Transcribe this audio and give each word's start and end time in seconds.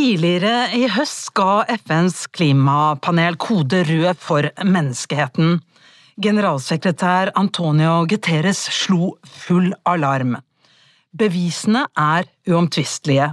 Tidligere 0.00 0.70
i 0.72 0.86
høst 0.88 1.26
ga 1.36 1.60
FNs 1.74 2.22
klimapanel 2.32 3.34
kode 3.36 3.82
rød 3.84 4.16
for 4.24 4.46
menneskeheten. 4.64 5.58
Generalsekretær 6.24 7.34
Antonio 7.36 7.98
Guterres 8.08 8.62
slo 8.72 9.10
full 9.42 9.66
alarm. 9.90 10.38
Bevisene 11.12 11.82
er 12.00 12.30
uomtvistelige. 12.48 13.26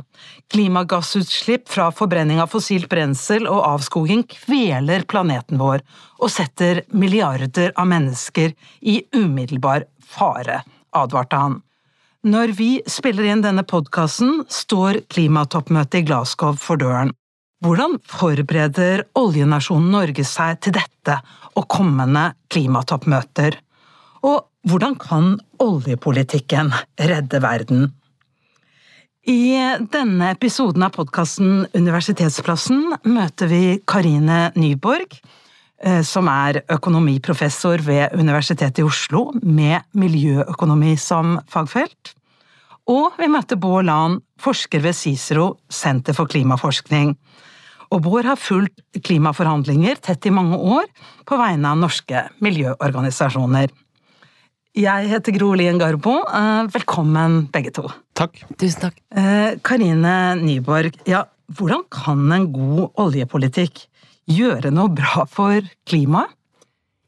Klimagassutslipp 0.51 1.71
fra 1.71 1.87
forbrenning 1.95 2.43
av 2.43 2.51
fossilt 2.51 2.89
brensel 2.91 3.47
og 3.47 3.63
avskoging 3.69 4.25
kveler 4.33 5.07
planeten 5.07 5.63
vår 5.63 5.85
og 6.19 6.33
setter 6.35 6.83
milliarder 6.91 7.71
av 7.79 7.87
mennesker 7.93 8.51
i 8.83 8.99
umiddelbar 9.15 9.87
fare, 10.03 10.65
advarte 10.91 11.39
han. 11.45 11.61
Når 12.27 12.51
vi 12.57 12.69
spiller 12.89 13.29
inn 13.29 13.41
denne 13.43 13.63
podkasten, 13.63 14.41
står 14.51 15.03
klimatoppmøtet 15.13 16.01
i 16.01 16.07
Glasgow 16.09 16.57
for 16.59 16.79
døren. 16.81 17.13
Hvordan 17.63 17.95
forbereder 18.03 19.05
oljenasjonen 19.15 19.93
Norge 19.93 20.25
seg 20.27 20.59
til 20.65 20.75
dette 20.75 21.15
og 21.53 21.67
kommende 21.71 22.25
klimatoppmøter? 22.51 23.55
Og 24.27 24.43
hvordan 24.67 24.97
kan 24.99 25.29
oljepolitikken 25.63 26.73
redde 26.99 27.41
verden? 27.45 27.87
I 29.27 29.55
denne 29.93 30.33
episoden 30.33 30.83
av 30.83 30.97
podkasten 30.99 31.63
Universitetsplassen 31.77 32.83
møter 33.07 33.51
vi 33.51 33.63
Karine 33.87 34.49
Nyborg, 34.59 35.15
eh, 35.79 36.03
som 36.03 36.27
er 36.33 36.63
økonomiprofessor 36.75 37.87
ved 37.87 38.19
Universitetet 38.19 38.83
i 38.83 38.87
Oslo, 38.87 39.29
med 39.43 39.87
miljøøkonomi 39.95 40.97
som 40.99 41.37
fagfelt. 41.47 42.16
Og 42.87 43.17
vi 43.19 43.27
møtte 43.27 43.57
Bård 43.59 43.87
Lahn, 43.89 44.21
forsker 44.39 44.79
ved 44.83 44.95
Cicero 44.95 45.57
senter 45.67 46.15
for 46.15 46.29
klimaforskning. 46.31 47.17
Og 47.91 48.03
Bård 48.03 48.27
har 48.27 48.39
fulgt 48.39 48.79
klimaforhandlinger 49.03 49.99
tett 50.03 50.27
i 50.27 50.31
mange 50.31 50.55
år 50.55 50.87
på 51.27 51.39
vegne 51.39 51.73
av 51.73 51.81
norske 51.81 52.23
miljøorganisasjoner. 52.43 53.73
Jeg 54.77 55.09
heter 55.09 55.35
Gro 55.35 55.51
Lien 55.57 55.79
Garbo. 55.81 56.19
Eh, 56.27 56.67
velkommen, 56.71 57.47
begge 57.51 57.73
to. 57.75 57.87
Takk. 58.15 58.39
Tusen 58.55 58.87
takk. 58.87 58.99
Eh, 59.11 59.57
Karine 59.65 60.37
Nyborg, 60.39 60.99
ja, 61.09 61.25
hvordan 61.57 61.83
kan 61.91 62.23
en 62.31 62.51
god 62.53 62.91
oljepolitikk 63.01 63.87
gjøre 64.31 64.71
noe 64.71 64.93
bra 64.93 65.25
for 65.31 65.65
klimaet? 65.89 66.36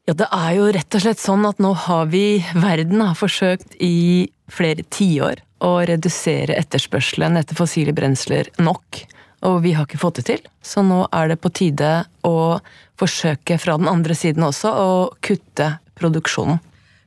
Ja, 0.10 0.16
det 0.18 0.26
er 0.34 0.54
jo 0.58 0.70
rett 0.74 0.96
og 0.98 1.04
slett 1.04 1.20
sånn 1.22 1.44
at 1.46 1.60
nå 1.62 1.70
har 1.84 2.08
vi 2.10 2.40
Verden 2.58 3.04
har 3.04 3.14
forsøkt 3.14 3.76
i 3.78 4.26
flere 4.50 4.82
tiår 4.90 5.44
å 5.62 5.68
redusere 5.86 6.56
etterspørselen 6.58 7.38
etter 7.38 7.54
fossile 7.54 7.94
brensler 7.94 8.48
nok. 8.58 9.04
Og 9.46 9.60
vi 9.62 9.76
har 9.78 9.86
ikke 9.86 10.00
fått 10.02 10.18
det 10.18 10.24
til, 10.32 10.40
så 10.66 10.82
nå 10.82 11.04
er 11.14 11.30
det 11.30 11.38
på 11.44 11.52
tide 11.54 11.92
å 12.26 12.58
forsøke 12.98 13.60
fra 13.62 13.76
den 13.78 13.92
andre 13.92 14.18
siden 14.18 14.48
også 14.48 14.72
å 14.82 14.88
kutte 15.22 15.76
produksjonen. 16.02 16.58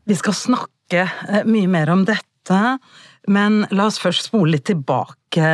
Vi 0.06 0.14
skal 0.20 0.36
snakke 0.38 1.02
eh, 1.02 1.42
mye 1.42 1.72
mer 1.74 1.90
om 1.90 2.04
dette, 2.06 2.60
men 3.26 3.64
la 3.74 3.88
oss 3.90 3.98
først 3.98 4.30
spole 4.30 4.60
litt 4.60 4.68
tilbake, 4.70 5.50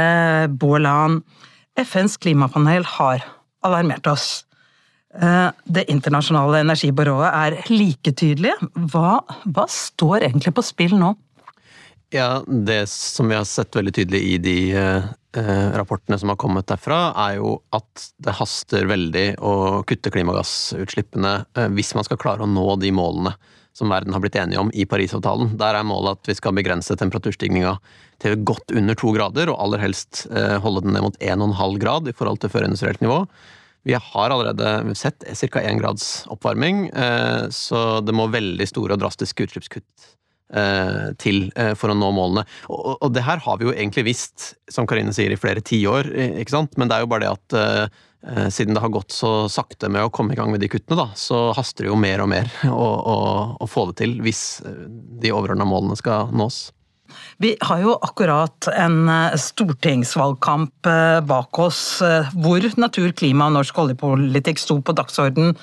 Bårland. 0.53 1.25
FNs 1.81 2.21
klimapanel 2.21 2.85
har 2.99 3.25
alarmert 3.65 4.13
oss. 4.13 4.45
Eh, 5.15 5.51
Det 5.65 5.89
internasjonale 5.89 6.61
energibyrået 6.65 7.33
er 7.33 7.57
like 7.73 8.13
tydelig. 8.13 8.53
Hva, 8.93 9.19
hva 9.49 9.65
står 9.71 10.29
egentlig 10.29 10.55
på 10.57 10.65
spill 10.65 10.97
nå? 11.01 11.15
Ja, 12.13 12.43
Det 12.47 12.87
som 12.89 13.29
vi 13.29 13.37
har 13.37 13.45
sett 13.45 13.75
veldig 13.77 13.95
tydelig 13.95 14.23
i 14.23 14.39
de 14.39 14.57
eh, 14.73 15.09
eh, 15.37 15.69
rapportene 15.77 16.19
som 16.19 16.33
har 16.33 16.41
kommet 16.41 16.69
derfra, 16.69 17.13
er 17.29 17.39
jo 17.41 17.59
at 17.73 18.09
det 18.21 18.37
haster 18.37 18.89
veldig 18.89 19.29
å 19.41 19.85
kutte 19.89 20.13
klimagassutslippene 20.13 21.35
hvis 21.77 21.95
man 21.97 22.05
skal 22.05 22.21
klare 22.21 22.45
å 22.45 22.51
nå 22.51 22.77
de 22.81 22.93
målene 22.93 23.35
som 23.77 23.93
verden 23.93 24.13
har 24.13 24.21
blitt 24.21 24.37
enige 24.37 24.59
om 24.59 24.73
i 24.75 24.85
Parisavtalen. 24.89 25.53
Der 25.57 25.77
er 25.79 25.87
målet 25.87 26.19
at 26.19 26.29
vi 26.29 26.35
skal 26.35 26.57
begrense 26.57 26.97
temperaturstigninga 26.99 27.77
til 28.19 28.35
godt 28.43 28.73
under 28.75 28.97
to 28.99 29.13
grader, 29.15 29.53
og 29.53 29.61
aller 29.63 29.85
helst 29.85 30.25
holde 30.65 30.83
den 30.83 30.97
ned 30.97 31.05
mot 31.05 31.21
1,5 31.23 31.79
grad 31.79 32.11
i 32.11 32.15
forhold 32.17 32.41
til 32.43 32.51
førindustrielt 32.51 33.05
nivå. 33.05 33.21
Vi 33.87 33.95
har 33.95 34.31
allerede 34.31 34.95
sett 34.95 35.25
ca. 35.51 35.61
1 35.61 35.79
grads 35.81 36.25
oppvarming, 36.27 36.89
eh, 36.89 37.49
så 37.51 38.01
det 38.01 38.13
må 38.13 38.27
veldig 38.33 38.67
store 38.69 38.97
og 38.97 39.03
drastiske 39.03 39.47
utslippskutt 39.47 40.09
eh, 40.55 41.15
til 41.21 41.47
eh, 41.57 41.73
for 41.79 41.93
å 41.93 41.97
nå 41.97 42.11
målene. 42.13 42.45
Og, 42.69 42.99
og 42.99 43.15
det 43.15 43.25
her 43.25 43.41
har 43.45 43.61
vi 43.61 43.69
jo 43.69 43.75
egentlig 43.75 44.09
visst, 44.11 44.53
som 44.71 44.89
Karine 44.89 45.15
sier, 45.17 45.33
i 45.33 45.41
flere 45.41 45.65
tiår, 45.65 46.11
ikke 46.43 46.57
sant? 46.57 46.77
men 46.77 46.91
det 46.91 46.99
er 46.99 47.07
jo 47.07 47.13
bare 47.15 47.29
det 47.29 47.33
at 47.39 47.99
siden 48.53 48.75
det 48.75 48.81
har 48.83 48.91
gått 48.91 49.15
så 49.15 49.47
sakte 49.49 49.87
med 49.89 50.03
å 50.03 50.11
komme 50.11 50.35
i 50.35 50.37
gang 50.37 50.51
med 50.51 50.59
de 50.61 50.69
kuttene, 50.69 50.99
da, 50.99 51.07
så 51.15 51.53
haster 51.57 51.87
det 51.87 51.93
jo 51.93 52.01
mer 52.03 52.25
og 52.25 52.29
mer 52.33 52.51
å, 52.67 52.89
å, 52.99 53.19
å 53.63 53.69
få 53.71 53.87
det 53.93 54.01
til 54.03 54.17
hvis 54.27 54.43
de 54.67 55.31
overordna 55.33 55.65
målene 55.69 55.97
skal 55.97 56.35
nås. 56.35 56.67
Vi 57.43 57.55
har 57.61 57.83
jo 57.83 57.97
akkurat 58.03 58.69
en 58.73 59.09
eh, 59.09 59.37
stortingsvalgkamp 59.41 60.91
eh, 60.91 61.21
bak 61.27 61.59
oss 61.63 61.83
eh, 62.05 62.29
hvor 62.39 62.65
natur, 62.81 63.11
klima 63.17 63.49
og 63.49 63.59
norsk 63.59 63.83
oljepolitikk 63.85 64.61
sto 64.63 64.81
på 64.83 64.97
dagsorden 64.99 65.55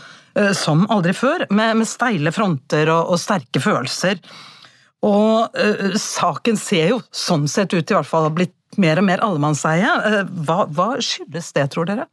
som 0.51 0.81
aldri 0.91 1.13
før, 1.15 1.45
med, 1.55 1.77
med 1.79 1.87
steile 1.87 2.27
fronter 2.35 2.89
og, 2.91 3.13
og 3.13 3.19
sterke 3.23 3.61
følelser. 3.63 4.19
Og 5.05 5.55
uh, 5.55 5.95
saken 5.99 6.57
ser 6.59 6.89
jo 6.93 6.99
sånn 7.13 7.47
sett 7.51 7.73
ut 7.75 7.83
i 7.83 7.95
hvert 7.95 8.09
fall 8.09 8.25
å 8.25 8.31
ha 8.31 8.35
blitt 8.35 8.55
mer 8.81 8.99
og 8.99 9.07
mer 9.07 9.23
allemannseie. 9.23 9.91
Uh, 10.03 10.21
hva, 10.47 10.65
hva 10.67 10.89
skyldes 11.03 11.51
det, 11.55 11.67
tror 11.73 11.89
dere? 11.89 12.07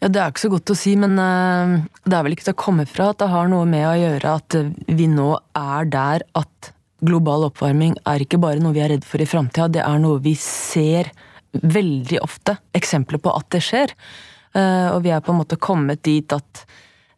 Ja, 0.00 0.10
Det 0.12 0.20
er 0.20 0.32
ikke 0.32 0.44
så 0.46 0.52
godt 0.52 0.72
å 0.72 0.78
si, 0.78 0.94
men 1.00 1.18
uh, 1.20 1.76
det 2.04 2.16
er 2.16 2.26
vel 2.26 2.36
ikke 2.36 2.48
til 2.48 2.56
å 2.56 2.62
komme 2.64 2.88
fra 2.88 3.10
at 3.12 3.20
det 3.22 3.30
har 3.32 3.52
noe 3.52 3.68
med 3.68 3.86
å 3.88 3.98
gjøre 4.00 4.38
at 4.40 4.58
vi 4.88 5.08
nå 5.10 5.30
er 5.56 5.92
der 5.92 6.26
at 6.38 6.72
global 7.04 7.46
oppvarming 7.50 7.96
er 8.08 8.24
ikke 8.24 8.40
bare 8.40 8.62
noe 8.62 8.74
vi 8.76 8.82
er 8.84 8.94
redd 8.94 9.04
for 9.06 9.22
i 9.22 9.28
framtida, 9.28 9.68
det 9.68 9.84
er 9.84 10.00
noe 10.02 10.22
vi 10.24 10.34
ser 10.40 11.12
veldig 11.56 12.20
ofte 12.24 12.56
eksempler 12.76 13.20
på 13.22 13.32
at 13.36 13.48
det 13.54 13.62
skjer. 13.64 13.92
Eh, 14.56 14.88
Og 14.94 15.02
vi 15.04 15.12
er 15.12 15.24
på 15.24 15.32
en 15.32 15.40
måte 15.40 15.58
kommet 15.60 16.02
dit 16.04 16.32
at 16.32 16.64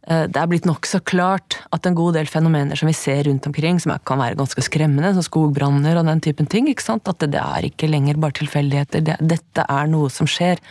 eh, 0.06 0.26
det 0.26 0.38
er 0.38 0.50
blitt 0.50 0.68
nokså 0.68 1.00
klart 1.06 1.60
at 1.74 1.86
en 1.86 1.96
god 1.98 2.18
del 2.18 2.30
fenomener 2.30 2.78
som 2.78 2.90
vi 2.90 2.96
ser 2.96 3.24
rundt 3.26 3.46
omkring, 3.46 3.80
som 3.82 3.94
kan 4.04 4.22
være 4.22 4.38
ganske 4.38 4.62
skremmende, 4.66 5.14
som 5.14 5.26
skogbranner 5.26 5.98
og 5.98 6.06
den 6.10 6.22
typen 6.24 6.46
ting, 6.50 6.68
at 6.68 7.26
det, 7.26 7.34
er 7.38 7.70
ikke 7.70 7.90
lenger 7.90 8.18
bare 8.18 8.38
tilfeldigheter. 8.38 9.18
Dette 9.18 9.66
er 9.68 9.90
noe 9.90 10.10
som 10.10 10.26
skjer. 10.26 10.62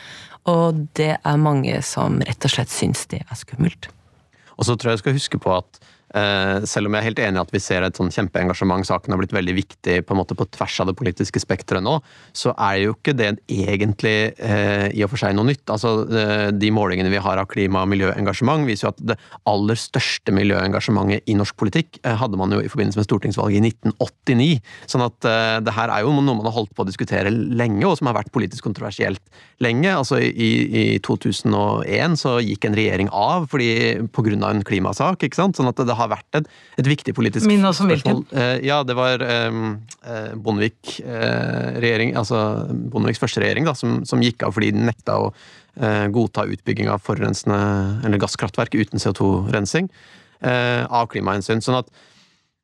Og 0.48 0.88
det 0.96 1.18
er 1.20 1.40
mange 1.44 1.76
som 1.84 2.22
rett 2.24 2.46
og 2.48 2.54
slett 2.54 2.72
syns 2.72 3.04
det 3.12 3.20
er 3.26 3.36
skummelt. 3.36 3.90
Og 4.56 4.66
så 4.66 4.76
tror 4.76 4.92
jeg 4.92 4.98
jeg 4.98 5.04
skal 5.04 5.18
huske 5.18 5.40
på 5.44 5.56
at 5.58 5.82
selv 6.08 6.88
om 6.88 6.96
jeg 6.96 7.02
er 7.02 7.08
helt 7.10 7.20
enig 7.20 7.40
i 7.40 7.42
at 7.44 7.52
vi 7.54 7.60
ser 7.62 7.84
et 7.84 7.98
sånn 8.00 8.12
kjempeengasjement, 8.14 8.86
saken 8.88 9.14
har 9.14 9.20
blitt 9.20 9.36
veldig 9.36 9.56
viktig 9.58 9.98
på 10.08 10.16
en 10.16 10.20
måte 10.22 10.38
på 10.38 10.48
tvers 10.56 10.80
av 10.82 10.90
det 10.90 10.96
politiske 11.00 11.42
spekteret 11.42 11.84
nå, 11.84 11.98
så 12.36 12.54
er 12.54 12.78
jo 12.86 12.96
ikke 12.96 13.16
det 13.18 13.34
egentlig 13.52 14.16
eh, 14.38 14.88
i 14.96 15.04
og 15.04 15.12
for 15.12 15.22
seg 15.22 15.36
noe 15.38 15.50
nytt. 15.50 15.66
Altså, 15.74 15.94
eh, 16.08 16.48
De 16.56 16.72
målingene 16.74 17.12
vi 17.12 17.22
har 17.22 17.42
av 17.42 17.50
klima- 17.52 17.84
og 17.84 17.92
miljøengasjement, 17.92 18.66
viser 18.68 18.88
jo 18.88 18.94
at 18.94 19.04
det 19.12 19.18
aller 19.50 19.80
største 19.80 20.34
miljøengasjementet 20.36 21.28
i 21.28 21.36
norsk 21.38 21.58
politikk 21.60 22.00
eh, 22.04 22.16
hadde 22.18 22.40
man 22.40 22.56
jo 22.56 22.62
i 22.64 22.72
forbindelse 22.72 23.02
med 23.02 23.08
stortingsvalget 23.10 23.60
i 23.60 23.74
1989. 23.74 24.50
Sånn 24.90 25.06
at 25.06 25.28
eh, 25.28 25.58
det 25.66 25.76
her 25.76 25.94
er 25.94 26.06
jo 26.06 26.16
noe 26.16 26.26
man 26.28 26.48
har 26.48 26.56
holdt 26.56 26.74
på 26.78 26.86
å 26.86 26.90
diskutere 26.90 27.32
lenge, 27.34 27.86
og 27.88 27.98
som 28.00 28.10
har 28.12 28.18
vært 28.20 28.34
politisk 28.36 28.66
kontroversielt 28.68 29.22
lenge. 29.64 29.92
Altså 29.92 30.22
I, 30.22 30.52
i 30.68 30.86
2001 31.06 32.18
så 32.22 32.38
gikk 32.44 32.68
en 32.68 32.78
regjering 32.78 33.12
av 33.12 33.48
fordi 33.52 33.70
av 33.98 34.52
en 34.52 34.64
klimasak. 34.66 35.24
ikke 35.24 35.40
sant? 35.40 35.58
Sånn 35.58 35.70
at 35.70 35.80
det 35.88 35.96
har 35.98 36.07
vært 36.12 36.40
et, 36.40 36.50
et 36.82 36.90
viktig 36.90 37.14
politisk 37.18 37.50
Minn 37.50 37.66
oss 37.68 37.82
om 37.84 37.92
hvilken. 37.92 38.24
Eh, 38.32 38.58
ja, 38.68 38.82
det 38.88 38.96
var 38.98 39.24
eh, 39.24 39.62
eh, 40.08 40.34
Bondevik-regjering, 40.36 42.16
altså 42.20 42.42
Bondeviks 42.72 43.22
første 43.24 43.44
regjering, 43.44 43.68
da, 43.68 43.76
som, 43.78 44.02
som 44.08 44.24
gikk 44.24 44.48
av 44.48 44.58
fordi 44.58 44.74
den 44.76 44.88
nekta 44.90 45.20
å 45.22 45.32
eh, 45.32 46.06
godta 46.14 46.48
utbygging 46.50 46.92
av 46.92 47.04
forurensende 47.06 47.62
eller 48.08 48.22
gasskraftverk 48.22 48.78
uten 48.78 49.02
CO2-rensing 49.04 49.90
eh, 50.42 50.84
av 50.84 51.10
klimahensyn. 51.14 51.64
Sånn 51.64 51.82
at 51.82 51.92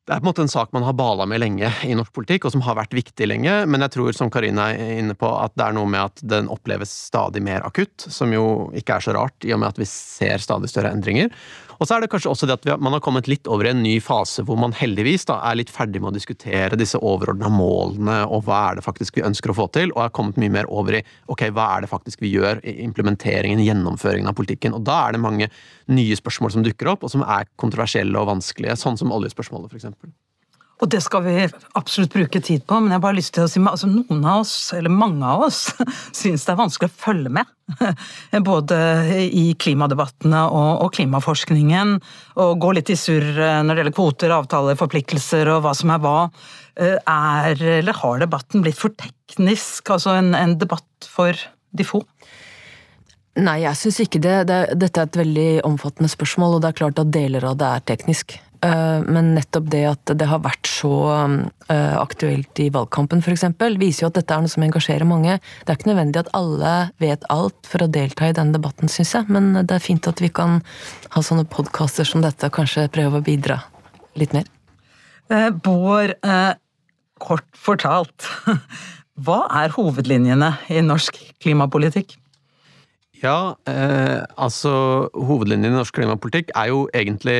det 0.04 0.12
er 0.12 0.20
på 0.20 0.26
en 0.26 0.28
måte 0.28 0.42
en 0.44 0.52
sak 0.52 0.72
man 0.76 0.84
har 0.84 0.92
bala 0.92 1.24
med 1.24 1.40
lenge 1.40 1.70
i 1.88 1.94
norsk 1.96 2.12
politikk, 2.12 2.44
og 2.44 2.52
som 2.52 2.62
har 2.66 2.76
vært 2.76 2.92
viktig 2.92 3.24
lenge, 3.24 3.54
men 3.64 3.80
jeg 3.86 3.94
tror, 3.94 4.10
som 4.12 4.28
Karina 4.32 4.66
er 4.74 4.98
inne 4.98 5.14
på, 5.16 5.30
at 5.32 5.54
det 5.56 5.64
er 5.64 5.76
noe 5.78 5.88
med 5.88 6.10
at 6.10 6.20
den 6.34 6.50
oppleves 6.52 6.92
stadig 7.06 7.40
mer 7.44 7.64
akutt, 7.64 8.04
som 8.12 8.32
jo 8.34 8.68
ikke 8.76 8.98
er 8.98 9.06
så 9.06 9.14
rart, 9.16 9.38
i 9.48 9.54
og 9.56 9.62
med 9.62 9.72
at 9.72 9.80
vi 9.80 9.88
ser 9.88 10.44
stadig 10.44 10.68
større 10.68 10.92
endringer. 10.92 11.32
Og 11.84 11.88
så 11.90 11.98
er 11.98 12.00
det 12.00 12.08
kanskje 12.14 12.30
også 12.32 12.46
det 12.48 12.54
at 12.54 12.66
har, 12.70 12.78
man 12.80 12.94
har 12.96 13.02
kommet 13.04 13.26
litt 13.28 13.44
over 13.52 13.66
i 13.68 13.72
en 13.74 13.82
ny 13.84 13.98
fase 14.00 14.40
hvor 14.48 14.56
man 14.56 14.72
heldigvis 14.72 15.26
da 15.28 15.34
er 15.44 15.58
litt 15.58 15.68
ferdig 15.68 16.00
med 16.00 16.14
å 16.14 16.16
diskutere 16.16 16.78
disse 16.80 16.96
overordna 16.96 17.50
målene, 17.52 18.22
og 18.24 18.46
hva 18.46 18.62
er 18.70 18.78
det 18.78 18.86
faktisk 18.86 19.18
vi 19.18 19.26
ønsker 19.28 19.52
å 19.52 19.58
få 19.58 19.66
til, 19.76 19.92
og 19.92 20.00
er 20.06 20.14
kommet 20.16 20.40
mye 20.40 20.54
mer 20.54 20.70
over 20.72 20.96
i 20.96 21.02
ok, 21.28 21.44
hva 21.52 21.66
er 21.74 21.84
det 21.84 21.92
faktisk 21.92 22.24
vi 22.24 22.32
gjør 22.32 22.62
i 22.64 22.78
implementeringen, 22.86 23.60
gjennomføringen 23.60 24.32
av 24.32 24.38
politikken. 24.38 24.72
Og 24.72 24.88
da 24.88 25.02
er 25.02 25.18
det 25.18 25.24
mange 25.26 25.50
nye 25.92 26.16
spørsmål 26.16 26.56
som 26.56 26.64
dukker 26.64 26.94
opp, 26.94 27.04
og 27.04 27.12
som 27.12 27.26
er 27.28 27.52
kontroversielle 27.60 28.16
og 28.16 28.32
vanskelige, 28.32 28.80
sånn 28.80 28.96
som 28.96 29.12
oljespørsmålet, 29.12 29.76
f.eks. 29.76 29.92
Og 30.82 30.90
det 30.90 31.00
skal 31.04 31.22
vi 31.22 31.34
absolutt 31.78 32.12
bruke 32.12 32.40
tid 32.42 32.64
på, 32.66 32.80
men 32.80 32.90
jeg 32.90 32.98
har 32.98 33.04
bare 33.04 33.16
lyst 33.16 33.32
til 33.36 33.44
å 33.44 33.50
si 33.50 33.60
altså 33.62 33.88
noen 33.88 34.24
av 34.26 34.42
oss, 34.42 34.54
eller 34.74 34.90
mange 34.92 35.22
av 35.22 35.46
oss, 35.46 35.68
syns 36.18 36.44
det 36.44 36.52
er 36.54 36.58
vanskelig 36.58 36.90
å 36.90 37.02
følge 37.04 37.32
med. 37.38 37.52
Både 38.50 38.78
i 39.24 39.46
klimadebattene 39.60 40.42
og, 40.50 40.90
klimaforskningen, 40.96 41.94
og 42.42 42.58
gå 42.60 42.74
litt 42.76 42.90
i 42.92 42.98
surr 42.98 43.30
når 43.38 43.70
det 43.70 43.80
gjelder 43.84 43.96
kvoter, 43.96 44.34
avtaler, 44.34 44.78
forpliktelser 44.80 45.52
og 45.54 45.62
hva 45.64 45.74
som 45.78 45.94
er 45.94 46.02
hva. 46.04 46.18
Eh, 46.74 46.98
er, 46.98 47.66
eller 47.78 48.00
har 48.02 48.24
debatten 48.24 48.64
blitt 48.64 48.80
for 48.80 48.94
teknisk, 48.98 49.94
altså 49.94 50.18
en, 50.18 50.34
en 50.34 50.58
debatt 50.58 51.08
for 51.08 51.38
de 51.74 51.86
få? 51.86 52.02
Nei, 53.34 53.60
jeg 53.64 53.78
syns 53.78 54.00
ikke 54.04 54.20
det. 54.22 54.36
det. 54.50 54.58
Dette 54.78 55.00
er 55.00 55.08
et 55.08 55.22
veldig 55.22 55.48
omfattende 55.66 56.10
spørsmål, 56.10 56.56
og 56.56 56.62
det 56.62 56.70
er 56.70 56.82
klart 56.82 57.00
at 57.02 57.14
deler 57.14 57.46
av 57.48 57.56
det 57.58 57.70
er 57.70 57.86
teknisk. 57.94 58.36
Eh, 58.64 59.00
men 59.04 59.32
nettopp 59.36 59.66
det 59.72 59.82
at 59.90 60.12
det 60.16 60.28
har 60.30 60.40
vært 60.44 60.68
så 60.68 60.92
eh, 61.12 61.96
aktuelt 61.98 62.60
i 62.62 62.70
valgkampen 62.72 63.20
f.eks., 63.20 63.44
viser 63.80 64.04
jo 64.04 64.10
at 64.10 64.18
dette 64.20 64.36
er 64.36 64.44
noe 64.44 64.52
som 64.52 64.64
engasjerer 64.64 65.08
mange. 65.08 65.36
Det 65.64 65.72
er 65.72 65.78
ikke 65.78 65.90
nødvendig 65.90 66.22
at 66.22 66.32
alle 66.38 66.72
vet 67.02 67.26
alt 67.34 67.68
for 67.68 67.84
å 67.84 67.90
delta 67.92 68.30
i 68.30 68.36
denne 68.36 68.56
debatten, 68.56 68.90
syns 68.92 69.14
jeg, 69.18 69.28
men 69.34 69.52
det 69.60 69.76
er 69.76 69.84
fint 69.84 70.08
at 70.08 70.22
vi 70.22 70.32
kan 70.32 70.62
ha 71.14 71.24
sånne 71.24 71.46
podkaster 71.50 72.08
som 72.08 72.24
dette 72.24 72.48
og 72.48 72.56
kanskje 72.56 72.88
prøve 72.94 73.20
å 73.20 73.26
bidra 73.26 73.60
litt 74.20 74.36
mer. 74.36 74.48
Eh, 75.32 75.50
Bård, 75.52 76.16
kort 77.20 77.48
fortalt, 77.58 78.28
hva 79.24 79.44
er 79.60 79.76
hovedlinjene 79.76 80.54
i 80.72 80.80
norsk 80.84 81.20
klimapolitikk? 81.44 82.16
Ja, 83.22 83.54
eh, 83.70 84.20
altså 84.42 84.70
Hovedlinjen 85.14 85.70
i 85.70 85.76
norsk 85.76 85.94
klimapolitikk 85.96 86.50
er 86.58 86.70
jo 86.72 86.80
egentlig, 86.96 87.36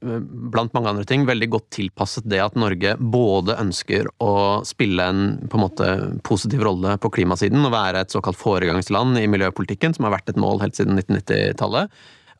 eh, 0.00 0.22
blant 0.52 0.72
mange 0.74 0.88
andre 0.88 1.04
ting, 1.04 1.26
veldig 1.28 1.50
godt 1.52 1.68
tilpasset 1.76 2.26
det 2.26 2.40
at 2.40 2.56
Norge 2.56 2.96
både 2.98 3.58
ønsker 3.60 4.08
å 4.24 4.64
spille 4.66 5.04
en 5.04 5.48
på 5.48 5.58
en 5.58 5.64
måte 5.66 5.88
positiv 6.24 6.64
rolle 6.64 6.96
på 6.98 7.12
klimasiden 7.12 7.60
og 7.64 7.74
være 7.76 8.00
et 8.00 8.14
såkalt 8.14 8.40
foregangsland 8.40 9.20
i 9.20 9.28
miljøpolitikken, 9.28 9.94
som 9.94 10.08
har 10.08 10.16
vært 10.16 10.32
et 10.32 10.40
mål 10.40 10.62
helt 10.64 10.78
siden 10.78 10.96
1990-tallet, 10.96 11.92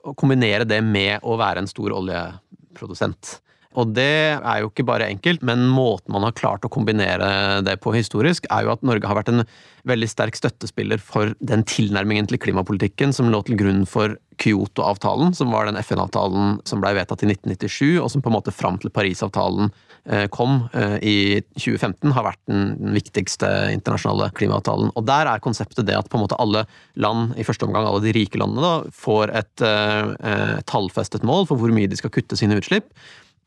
og 0.08 0.16
kombinere 0.16 0.64
det 0.64 0.80
med 0.82 1.20
å 1.22 1.36
være 1.36 1.62
en 1.62 1.70
stor 1.70 1.92
oljeprodusent. 1.92 3.38
Og 3.76 3.90
det 3.92 4.38
er 4.38 4.62
jo 4.62 4.70
ikke 4.70 4.86
bare 4.88 5.10
enkelt, 5.12 5.42
men 5.44 5.66
måten 5.68 6.14
man 6.14 6.24
har 6.24 6.36
klart 6.36 6.64
å 6.64 6.70
kombinere 6.72 7.60
det 7.66 7.76
på 7.84 7.92
historisk, 7.92 8.46
er 8.48 8.64
jo 8.64 8.72
at 8.72 8.86
Norge 8.86 9.08
har 9.08 9.18
vært 9.18 9.28
en 9.32 9.44
veldig 9.88 10.08
sterk 10.08 10.38
støttespiller 10.38 11.00
for 11.02 11.34
den 11.44 11.64
tilnærmingen 11.68 12.30
til 12.30 12.40
klimapolitikken 12.40 13.12
som 13.14 13.28
lå 13.32 13.42
til 13.44 13.58
grunn 13.60 13.84
for 13.88 14.16
Kyoto-avtalen, 14.38 15.34
som 15.34 15.52
var 15.52 15.68
den 15.68 15.78
FN-avtalen 15.82 16.58
som 16.68 16.80
blei 16.80 16.94
vedtatt 16.96 17.24
i 17.26 17.28
1997, 17.28 17.98
og 18.00 18.08
som 18.12 18.24
på 18.24 18.32
en 18.32 18.36
måte 18.38 18.54
fram 18.54 18.78
til 18.80 18.92
Parisavtalen 18.94 19.68
eh, 20.06 20.26
kom 20.32 20.62
eh, 20.72 20.96
i 21.02 21.16
2015, 21.58 22.14
har 22.16 22.26
vært 22.30 22.42
den 22.48 22.94
viktigste 22.96 23.50
internasjonale 23.74 24.30
klimaavtalen. 24.38 24.94
Og 24.94 25.08
der 25.10 25.28
er 25.28 25.44
konseptet 25.44 25.90
det 25.90 25.98
at 25.98 26.08
på 26.08 26.18
en 26.20 26.24
måte 26.24 26.38
alle 26.40 26.64
land, 26.96 27.34
i 27.36 27.46
første 27.46 27.68
omgang 27.68 27.88
alle 27.88 28.04
de 28.06 28.14
rike 28.16 28.40
landene, 28.40 28.64
da, 28.64 28.98
får 29.04 29.34
et 29.42 29.66
eh, 29.66 30.58
tallfestet 30.70 31.26
mål 31.26 31.50
for 31.50 31.60
hvor 31.60 31.74
mye 31.74 31.90
de 31.90 31.98
skal 31.98 32.14
kutte 32.14 32.38
sine 32.38 32.56
utslipp 32.62 32.94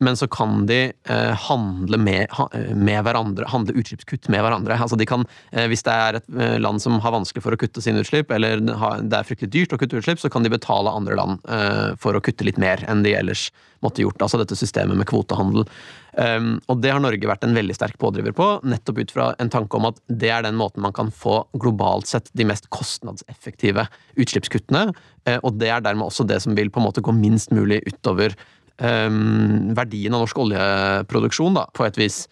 men 0.01 0.17
så 0.17 0.27
kan 0.27 0.65
de 0.65 0.79
eh, 1.03 1.33
handle 1.47 1.97
med, 2.01 2.27
eh, 2.53 2.75
med, 2.75 3.03
hverandre, 3.05 3.45
handle 3.51 3.75
utslippskutt 3.77 4.29
med 4.33 4.41
hverandre. 4.41 4.77
Altså 4.81 4.97
de 4.97 5.05
kan, 5.05 5.25
eh, 5.51 5.67
hvis 5.69 5.85
det 5.85 5.93
er 5.93 6.19
et 6.19 6.29
eh, 6.33 6.57
land 6.61 6.81
som 6.81 6.97
har 7.03 7.13
vanskelig 7.13 7.43
for 7.45 7.53
å 7.53 7.59
kutte 7.61 7.83
sine 7.85 8.01
utslipp, 8.01 8.33
eller 8.33 8.63
det 8.65 9.17
er 9.17 9.27
fryktelig 9.27 9.51
dyrt 9.53 9.75
å 9.75 9.81
kutte 9.81 10.01
utslipp, 10.01 10.21
så 10.21 10.31
kan 10.33 10.45
de 10.45 10.53
betale 10.53 10.93
andre 10.93 11.19
land 11.19 11.45
eh, 11.45 11.91
for 12.01 12.17
å 12.17 12.23
kutte 12.23 12.47
litt 12.47 12.61
mer 12.61 12.81
enn 12.89 13.05
de 13.05 13.13
ellers 13.17 13.51
måtte 13.81 14.03
gjort. 14.03 14.21
Altså 14.21 14.39
dette 14.41 14.57
systemet 14.57 14.97
med 14.97 15.09
kvotehandel. 15.09 15.65
Um, 16.11 16.57
og 16.67 16.81
det 16.83 16.91
har 16.91 16.99
Norge 17.01 17.29
vært 17.29 17.45
en 17.47 17.55
veldig 17.55 17.75
sterk 17.77 17.95
pådriver 18.01 18.33
på, 18.35 18.47
nettopp 18.67 18.99
ut 18.99 19.13
fra 19.15 19.29
en 19.39 19.49
tanke 19.53 19.77
om 19.79 19.87
at 19.87 20.01
det 20.11 20.29
er 20.33 20.43
den 20.43 20.57
måten 20.59 20.83
man 20.83 20.95
kan 20.95 21.07
få 21.15 21.37
globalt 21.55 22.09
sett 22.09 22.27
de 22.37 22.45
mest 22.49 22.67
kostnadseffektive 22.73 23.85
utslippskuttene, 24.19 24.89
uh, 24.91 25.37
og 25.39 25.55
det 25.61 25.71
er 25.71 25.85
dermed 25.85 26.09
også 26.09 26.27
det 26.27 26.41
som 26.43 26.57
vil 26.57 26.71
på 26.73 26.81
en 26.81 26.89
måte 26.89 27.05
gå 27.05 27.15
minst 27.15 27.55
mulig 27.55 27.79
utover 27.87 28.35
um, 28.81 29.71
verdien 29.77 30.15
av 30.15 30.25
norsk 30.25 30.41
oljeproduksjon, 30.45 31.57
da, 31.57 31.67
på 31.75 31.85
et 31.87 31.99
vis. 32.01 32.25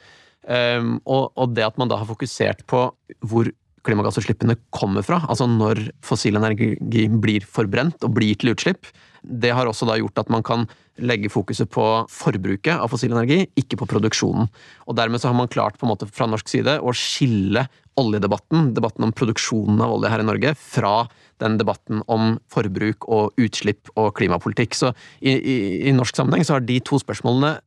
Um, 0.50 0.98
og, 1.06 1.31
og, 1.36 1.54
det 1.56 1.68
at 1.68 1.80
man 1.80 1.92
da 1.92 2.00
har 2.01 2.10
fokusert 2.10 2.66
på 2.69 2.88
hvor 3.30 3.51
klimagassutslippene 3.88 4.57
kommer 4.75 5.06
fra, 5.06 5.22
altså 5.31 5.48
når 5.48 5.86
fossil 6.06 6.40
energi 6.40 6.74
blir 7.22 7.46
forbrent 7.48 8.04
og 8.04 8.18
blir 8.18 8.36
til 8.40 8.54
utslipp, 8.54 8.90
det 9.24 9.51
har 9.56 9.68
også 9.68 9.88
da 9.88 9.98
gjort 10.00 10.19
at 10.22 10.31
man 10.31 10.44
kan 10.46 10.66
legge 11.00 11.31
fokuset 11.31 11.69
på 11.72 11.84
forbruket 12.12 12.75
av 12.75 12.92
fossil 12.92 13.13
energi, 13.16 13.46
ikke 13.60 13.80
på 13.80 13.88
produksjonen. 13.94 14.50
Og 14.88 14.98
dermed 15.00 15.22
så 15.22 15.31
har 15.31 15.38
man 15.38 15.51
klart 15.51 15.80
på 15.80 15.88
en 15.88 15.94
måte 15.94 16.07
fra 16.12 16.28
norsk 16.28 16.51
side 16.51 16.80
å 16.80 16.96
skille 16.96 17.66
oljedebatten, 18.00 18.74
debatten 18.78 19.07
om 19.07 19.13
produksjonen 19.16 19.81
av 19.84 19.96
olje 19.98 20.12
her 20.12 20.24
i 20.24 20.28
Norge, 20.28 20.54
fra 20.60 20.94
den 21.40 21.57
debatten 21.60 22.04
om 22.12 22.38
forbruk 22.51 23.07
og 23.07 23.40
utslipp 23.40 23.92
og 23.96 24.13
klimapolitikk. 24.19 24.78
Så 24.78 24.94
i, 25.19 25.36
i, 25.36 25.57
i 25.90 25.96
norsk 25.96 26.19
sammenheng 26.19 26.48
så 26.48 26.57
har 26.57 26.66
de 26.66 26.80
to 26.84 27.00
spørsmålene 27.01 27.57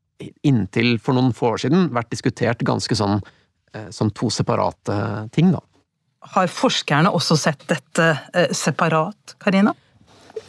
inntil 0.46 0.96
for 1.02 1.18
noen 1.18 1.32
få 1.34 1.54
år 1.54 1.64
siden 1.64 1.88
vært 1.94 2.12
diskutert 2.12 2.62
ganske 2.66 2.96
sånn 2.96 3.20
eh, 3.74 3.88
som 3.94 4.12
to 4.14 4.30
separate 4.30 4.98
ting, 5.34 5.52
da. 5.54 5.62
Har 6.32 6.50
forskerne 6.52 7.10
også 7.10 7.34
sett 7.40 7.64
dette 7.70 8.12
eh, 8.30 8.52
separat, 8.54 9.34
Karina? 9.42 9.74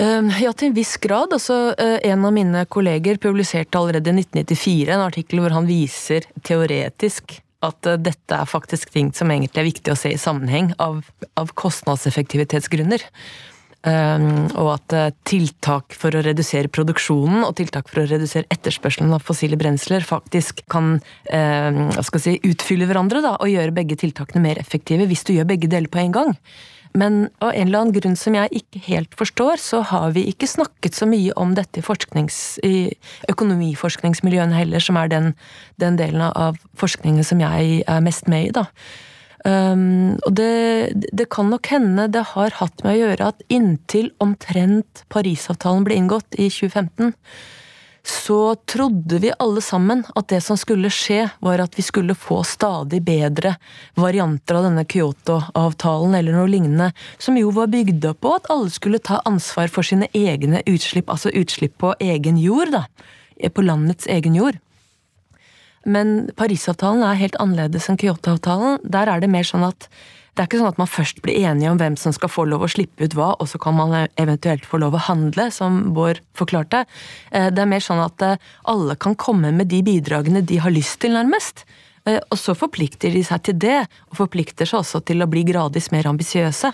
Ehm, 0.01 0.29
ja, 0.41 0.51
til 0.53 0.71
en 0.71 0.75
viss 0.77 0.97
grad. 1.01 1.33
Altså, 1.33 1.73
eh, 1.77 1.99
en 2.09 2.25
av 2.25 2.33
mine 2.33 2.65
kolleger 2.65 3.17
publiserte 3.17 3.77
allerede 3.77 4.09
i 4.09 4.21
1994 4.21 4.93
en 4.93 5.05
artikkel 5.05 5.41
hvor 5.43 5.53
han 5.53 5.69
viser 5.69 6.25
teoretisk 6.41 7.39
at 7.63 7.89
eh, 7.89 8.01
dette 8.01 8.37
er 8.37 8.49
faktisk 8.49 8.93
ting 8.93 9.13
som 9.15 9.31
egentlig 9.33 9.63
er 9.63 9.71
viktig 9.71 9.93
å 9.93 9.99
se 9.99 10.13
i 10.13 10.21
sammenheng, 10.21 10.73
av, 10.83 11.01
av 11.39 11.55
kostnadseffektivitetsgrunner. 11.59 13.07
Um, 13.83 14.45
og 14.55 14.69
at 14.77 14.93
uh, 14.95 15.09
tiltak 15.27 15.91
for 15.99 16.15
å 16.15 16.21
redusere 16.23 16.71
produksjonen 16.71 17.41
og 17.43 17.57
tiltak 17.57 17.89
for 17.91 17.99
å 17.99 18.05
redusere 18.07 18.47
etterspørselen 18.53 19.11
av 19.11 19.25
fossile 19.27 19.59
brensler 19.59 20.05
faktisk 20.07 20.61
kan 20.71 21.01
uh, 21.33 22.13
si, 22.15 22.37
utfylle 22.47 22.87
hverandre 22.87 23.19
da, 23.25 23.33
og 23.35 23.51
gjøre 23.51 23.75
begge 23.75 23.97
tiltakene 23.99 24.45
mer 24.45 24.61
effektive 24.61 25.09
hvis 25.09 25.25
du 25.27 25.33
gjør 25.35 25.49
begge 25.51 25.67
deler 25.67 25.91
på 25.91 25.99
en 25.99 26.15
gang. 26.15 26.31
Men 26.93 27.29
av 27.41 27.55
en 27.55 27.67
eller 27.67 27.79
annen 27.79 27.95
grunn 27.95 28.17
som 28.19 28.35
jeg 28.37 28.61
ikke 28.61 28.81
helt 28.85 29.15
forstår, 29.17 29.57
så 29.61 29.81
har 29.89 30.11
vi 30.13 30.27
ikke 30.29 30.49
snakket 30.49 30.93
så 30.97 31.07
mye 31.09 31.33
om 31.41 31.55
dette 31.57 31.81
i, 31.81 32.25
i 32.69 32.75
økonomiforskningsmiljøene 33.33 34.59
heller, 34.59 34.83
som 34.83 34.99
er 35.01 35.09
den, 35.09 35.31
den, 35.81 35.97
delen 35.97 36.21
av 36.27 36.61
forskningen 36.77 37.25
som 37.25 37.41
jeg 37.41 37.81
er 37.87 38.05
mest 38.05 38.29
med 38.29 38.51
i, 38.51 38.53
da. 38.53 38.67
Um, 39.43 40.13
og 40.23 40.37
det, 40.37 40.93
det, 41.11 41.25
kan 41.33 41.49
nok 41.51 41.67
hende 41.67 42.05
det 42.07 42.21
har 42.29 42.53
hatt 42.61 42.79
med 42.85 42.93
å 42.93 42.99
gjøre 43.01 43.33
at 43.33 43.41
inntil 43.51 44.13
omtrent 44.23 45.01
Parisavtalen 45.11 45.83
ble 45.83 45.97
inngått 45.99 46.37
i 46.37 46.47
2015, 46.47 47.11
så 48.05 48.55
trodde 48.55 49.19
vi 49.19 49.31
alle 49.39 49.61
sammen 49.61 50.03
at 50.15 50.27
det 50.27 50.41
som 50.43 50.57
skulle 50.59 50.91
skje, 50.91 51.21
var 51.39 51.61
at 51.63 51.77
vi 51.77 51.85
skulle 51.85 52.15
få 52.15 52.41
stadig 52.43 52.99
bedre 53.05 53.55
varianter 53.95 54.59
av 54.59 54.67
denne 54.67 54.83
Kyoto-avtalen 54.83 56.17
eller 56.19 56.35
noe 56.35 56.51
lignende, 56.51 56.89
som 57.17 57.39
jo 57.39 57.53
var 57.55 57.71
bygd 57.71 58.03
opp 58.11 58.19
på 58.25 58.33
at 58.35 58.49
alle 58.51 58.73
skulle 58.75 58.99
ta 58.99 59.21
ansvar 59.29 59.71
for 59.71 59.87
sine 59.87 60.09
egne 60.11 60.59
utslipp, 60.67 61.07
altså 61.07 61.31
utslipp 61.31 61.77
på 61.79 61.93
egen 62.03 62.39
jord, 62.41 62.75
da. 62.75 62.85
På 63.55 63.63
landets 63.63 64.07
egen 64.11 64.35
jord. 64.35 64.59
Men 65.83 66.29
Parisavtalen 66.39 67.03
er 67.07 67.19
helt 67.19 67.39
annerledes 67.43 67.89
enn 67.91 67.99
Kyoto-avtalen. 67.99 68.83
Der 68.83 69.09
er 69.11 69.23
det 69.23 69.31
mer 69.31 69.47
sånn 69.47 69.65
at 69.67 69.87
det 70.33 70.41
er 70.41 70.47
ikke 70.49 70.59
sånn 70.63 70.71
at 70.71 70.79
man 70.81 70.89
først 70.89 71.21
blir 71.21 71.45
enige 71.45 71.69
om 71.69 71.77
hvem 71.77 71.95
som 71.99 72.13
skal 72.15 72.31
få 72.31 72.47
lov 72.49 72.65
å 72.65 72.71
slippe 72.71 73.05
ut 73.05 73.13
hva, 73.17 73.35
og 73.37 73.49
så 73.51 73.59
kan 73.61 73.75
man 73.77 73.93
eventuelt 74.17 74.65
få 74.65 74.79
lov 74.81 74.97
å 74.97 75.03
handle, 75.05 75.45
som 75.53 75.93
Bård 75.93 76.23
forklarte. 76.37 76.83
Eh, 77.29 77.51
det 77.53 77.61
er 77.61 77.69
mer 77.69 77.83
sånn 77.85 78.01
at 78.01 78.25
eh, 78.25 78.41
alle 78.73 78.97
kan 78.97 79.13
komme 79.13 79.53
med 79.53 79.69
de 79.69 79.83
bidragene 79.85 80.41
de 80.41 80.57
har 80.63 80.73
lyst 80.73 81.03
til, 81.03 81.13
nærmest. 81.13 81.67
Eh, 82.09 82.17
og 82.17 82.39
så 82.41 82.55
forplikter 82.57 83.13
de 83.13 83.21
seg 83.27 83.43
til 83.45 83.59
det, 83.61 83.83
og 84.09 84.23
forplikter 84.23 84.69
seg 84.69 84.81
også 84.81 85.03
til 85.05 85.21
å 85.21 85.29
bli 85.29 85.45
gradvis 85.51 85.91
mer 85.93 86.09
ambisiøse. 86.09 86.73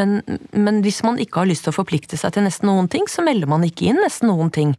Men, 0.00 0.22
men 0.56 0.80
hvis 0.86 1.02
man 1.04 1.20
ikke 1.20 1.42
har 1.42 1.52
lyst 1.52 1.68
til 1.68 1.74
å 1.74 1.80
forplikte 1.82 2.16
seg 2.16 2.32
til 2.32 2.48
nesten 2.48 2.72
noen 2.72 2.88
ting, 2.88 3.04
så 3.10 3.26
melder 3.26 3.52
man 3.52 3.68
ikke 3.68 3.90
inn 3.92 4.00
nesten 4.00 4.32
noen 4.32 4.48
ting. 4.54 4.72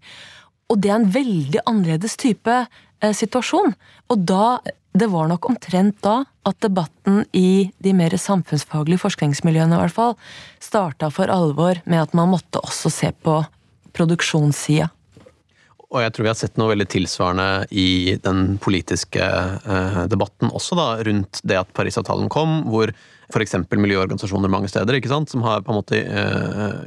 Og 0.74 0.82
det 0.82 0.90
er 0.90 0.98
en 0.98 1.12
veldig 1.14 1.62
annerledes 1.70 2.18
type 2.18 2.64
situasjon. 3.04 3.76
Og 4.10 4.26
da 4.28 4.60
det 4.96 5.10
var 5.12 5.28
nok 5.28 5.50
omtrent 5.50 5.98
da 6.06 6.22
at 6.48 6.60
debatten 6.64 7.26
i 7.36 7.72
de 7.84 7.92
mer 7.98 8.16
samfunnsfaglige 8.16 9.02
forskningsmiljøene 9.02 9.76
i 9.76 9.82
hvert 9.82 9.96
fall, 9.96 10.14
starta 10.64 11.10
for 11.12 11.32
alvor 11.32 11.82
med 11.84 12.06
at 12.06 12.14
man 12.16 12.32
måtte 12.32 12.62
også 12.64 12.92
se 12.94 13.12
på 13.26 13.42
produksjonssida. 13.96 14.88
Og 15.92 16.02
jeg 16.02 16.14
tror 16.16 16.26
vi 16.26 16.32
har 16.32 16.40
sett 16.40 16.58
noe 16.60 16.72
veldig 16.72 16.88
tilsvarende 16.92 17.50
i 17.72 18.16
den 18.24 18.56
politiske 18.64 19.24
eh, 19.24 20.00
debatten 20.12 20.50
også, 20.50 20.78
da, 20.80 20.88
rundt 21.08 21.40
det 21.48 21.60
at 21.60 21.72
Parisavtalen 21.78 22.32
kom, 22.32 22.64
hvor 22.72 22.92
f.eks. 23.34 23.56
miljøorganisasjoner 23.72 24.52
mange 24.52 24.70
steder, 24.72 24.98
ikke 24.98 25.12
sant, 25.12 25.32
som 25.32 25.44
har 25.46 25.64
på 25.66 25.74
en 25.74 25.80
måte 25.80 26.02
eh, 26.02 26.82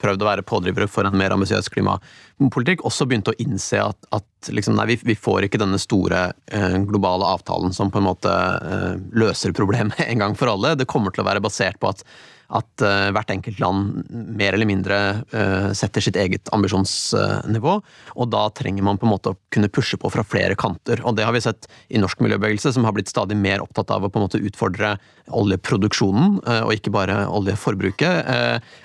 prøvd 0.00 0.24
å 0.24 0.28
være 0.28 0.46
pådrivere 0.46 0.88
for 0.90 1.08
en 1.08 1.16
mer 1.18 1.34
ambisiøs 1.34 1.70
klimapolitikk, 1.72 2.84
også 2.88 3.08
begynte 3.08 3.34
å 3.34 3.38
innse 3.42 3.80
at, 3.84 4.10
at 4.16 4.52
liksom, 4.52 4.76
nei, 4.78 4.90
vi, 4.92 4.98
vi, 5.12 5.16
får 5.18 5.48
ikke 5.48 5.62
denne 5.62 5.80
store 5.80 6.26
eh, 6.52 6.76
globale 6.88 7.28
avtalen 7.28 7.74
som 7.76 7.92
på 7.92 8.02
en 8.02 8.08
måte 8.10 8.34
eh, 8.34 8.92
løser 9.16 9.56
problemet 9.56 10.02
en 10.10 10.26
gang 10.26 10.36
for 10.38 10.52
alle. 10.52 10.76
Det 10.78 10.88
kommer 10.90 11.14
til 11.14 11.24
å 11.24 11.30
være 11.30 11.44
basert 11.44 11.80
på 11.80 11.94
at 11.94 12.04
at 12.50 12.82
uh, 12.82 13.10
hvert 13.14 13.30
enkelt 13.30 13.60
land 13.62 14.10
mer 14.10 14.56
eller 14.56 14.68
mindre 14.68 14.98
uh, 15.30 15.70
setter 15.76 16.02
sitt 16.02 16.18
eget 16.18 16.50
ambisjonsnivå. 16.54 17.76
Og 18.16 18.30
da 18.32 18.42
trenger 18.56 18.86
man 18.86 18.98
på 18.98 19.06
en 19.06 19.14
måte 19.14 19.32
å 19.32 19.38
kunne 19.54 19.70
pushe 19.70 19.98
på 20.00 20.10
fra 20.10 20.24
flere 20.26 20.56
kanter. 20.58 21.02
Og 21.06 21.16
det 21.18 21.26
har 21.28 21.36
vi 21.36 21.44
sett 21.44 21.68
i 21.88 22.00
norsk 22.02 22.22
miljøbevegelse, 22.24 22.72
som 22.74 22.86
har 22.86 22.96
blitt 22.96 23.12
stadig 23.12 23.38
mer 23.38 23.62
opptatt 23.62 23.92
av 23.94 24.06
å 24.06 24.10
på 24.10 24.20
en 24.20 24.26
måte 24.26 24.42
utfordre 24.42 24.96
oljeproduksjonen, 25.30 26.40
uh, 26.46 26.62
og 26.66 26.74
ikke 26.74 26.94
bare 26.94 27.22
oljeforbruket. 27.30 28.30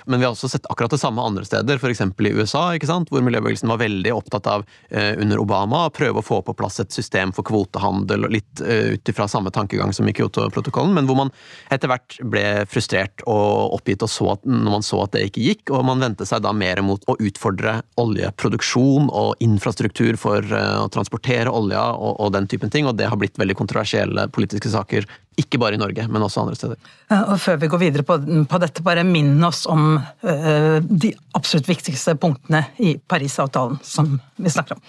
Men 0.06 0.20
vi 0.20 0.26
har 0.26 0.32
også 0.32 0.50
sett 0.50 0.66
akkurat 0.70 0.92
det 0.94 1.00
samme 1.02 1.24
andre 1.24 1.44
steder, 1.46 1.80
f.eks. 1.80 2.04
i 2.06 2.34
USA, 2.36 2.68
ikke 2.76 2.90
sant? 2.90 3.10
hvor 3.10 3.24
miljøbevegelsen 3.26 3.70
var 3.70 3.80
veldig 3.82 4.12
opptatt 4.14 4.46
av 4.50 4.64
under 4.90 5.40
Obama 5.40 5.84
å 5.86 5.92
prøve 5.94 6.20
å 6.20 6.24
få 6.24 6.40
på 6.44 6.54
plass 6.58 6.78
et 6.82 6.94
system 6.94 7.32
for 7.34 7.46
kvotehandel, 7.46 8.26
litt 8.32 8.62
ut 8.62 9.10
ifra 9.10 9.26
samme 9.30 9.52
tankegang 9.54 9.92
som 9.94 10.08
i 10.08 10.14
Kyoto-protokollen, 10.16 10.94
men 10.96 11.08
hvor 11.08 11.18
man 11.20 11.32
etter 11.72 11.90
hvert 11.90 12.18
ble 12.26 12.44
frustrert 12.70 13.24
og 13.30 13.55
oppgitt 13.76 14.04
og 14.04 14.10
så 14.10 14.30
at, 14.34 14.44
når 14.46 14.72
man 14.76 14.84
så 14.86 15.00
at 15.04 15.14
det 15.14 15.26
ikke 15.28 15.44
gikk, 15.44 15.72
og 15.74 15.84
man 15.88 16.02
vendte 16.02 16.26
seg 16.28 16.42
da 16.44 16.52
mer 16.56 16.80
mot 16.84 17.02
å 17.10 17.16
utfordre 17.22 17.78
oljeproduksjon 18.00 19.08
og 19.10 19.42
infrastruktur 19.44 20.18
for 20.20 20.44
uh, 20.52 20.84
å 20.84 20.90
transportere 20.92 21.52
olja 21.52 21.82
og, 21.94 22.18
og, 22.20 22.32
den 22.36 22.48
typen 22.50 22.72
ting, 22.72 22.88
og 22.88 22.98
det 22.98 23.08
har 23.10 23.20
blitt 23.20 23.40
veldig 23.40 23.56
kontroversielle 23.58 24.28
politiske 24.34 24.72
saker. 24.72 25.08
Ikke 25.40 25.60
bare 25.60 25.76
i 25.76 25.80
Norge, 25.80 26.06
men 26.08 26.24
også 26.24 26.44
andre 26.44 26.56
steder. 26.56 26.92
Og 27.16 27.36
Før 27.42 27.58
vi 27.60 27.70
går 27.72 27.82
videre 27.82 28.06
på, 28.08 28.18
på 28.48 28.60
dette, 28.62 28.84
bare 28.84 29.04
minn 29.06 29.36
oss 29.46 29.64
om 29.70 29.96
uh, 29.98 30.78
de 30.80 31.14
absolutt 31.36 31.68
viktigste 31.68 32.16
punktene 32.20 32.66
i 32.82 32.96
Parisavtalen 32.98 33.80
som 33.84 34.16
vi 34.36 34.52
snakker 34.52 34.78
om. 34.78 34.86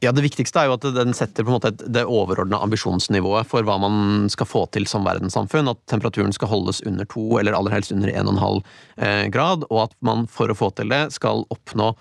Ja, 0.00 0.12
Det 0.12 0.22
viktigste 0.22 0.60
er 0.62 0.68
jo 0.68 0.76
at 0.76 0.84
den 0.94 1.10
setter 1.16 1.42
på 1.42 1.50
en 1.50 1.56
måte 1.56 1.72
det 1.74 2.04
overordna 2.06 2.60
ambisjonsnivået 2.62 3.48
for 3.50 3.66
hva 3.66 3.80
man 3.82 4.28
skal 4.30 4.46
få 4.46 4.62
til 4.70 4.86
som 4.86 5.02
verdenssamfunn. 5.02 5.72
At 5.72 5.80
temperaturen 5.90 6.34
skal 6.34 6.52
holdes 6.52 6.84
under 6.86 7.08
to, 7.10 7.24
eller 7.40 7.56
aller 7.58 7.74
helst 7.74 7.90
under 7.90 8.12
1,5 8.12 8.60
eh, 9.02 9.24
grad. 9.34 9.66
Og 9.72 9.88
at 9.88 9.96
man 10.06 10.28
for 10.30 10.50
å 10.50 10.58
få 10.58 10.70
til 10.78 10.94
det 10.94 11.08
skal 11.16 11.42
oppnå 11.50 11.96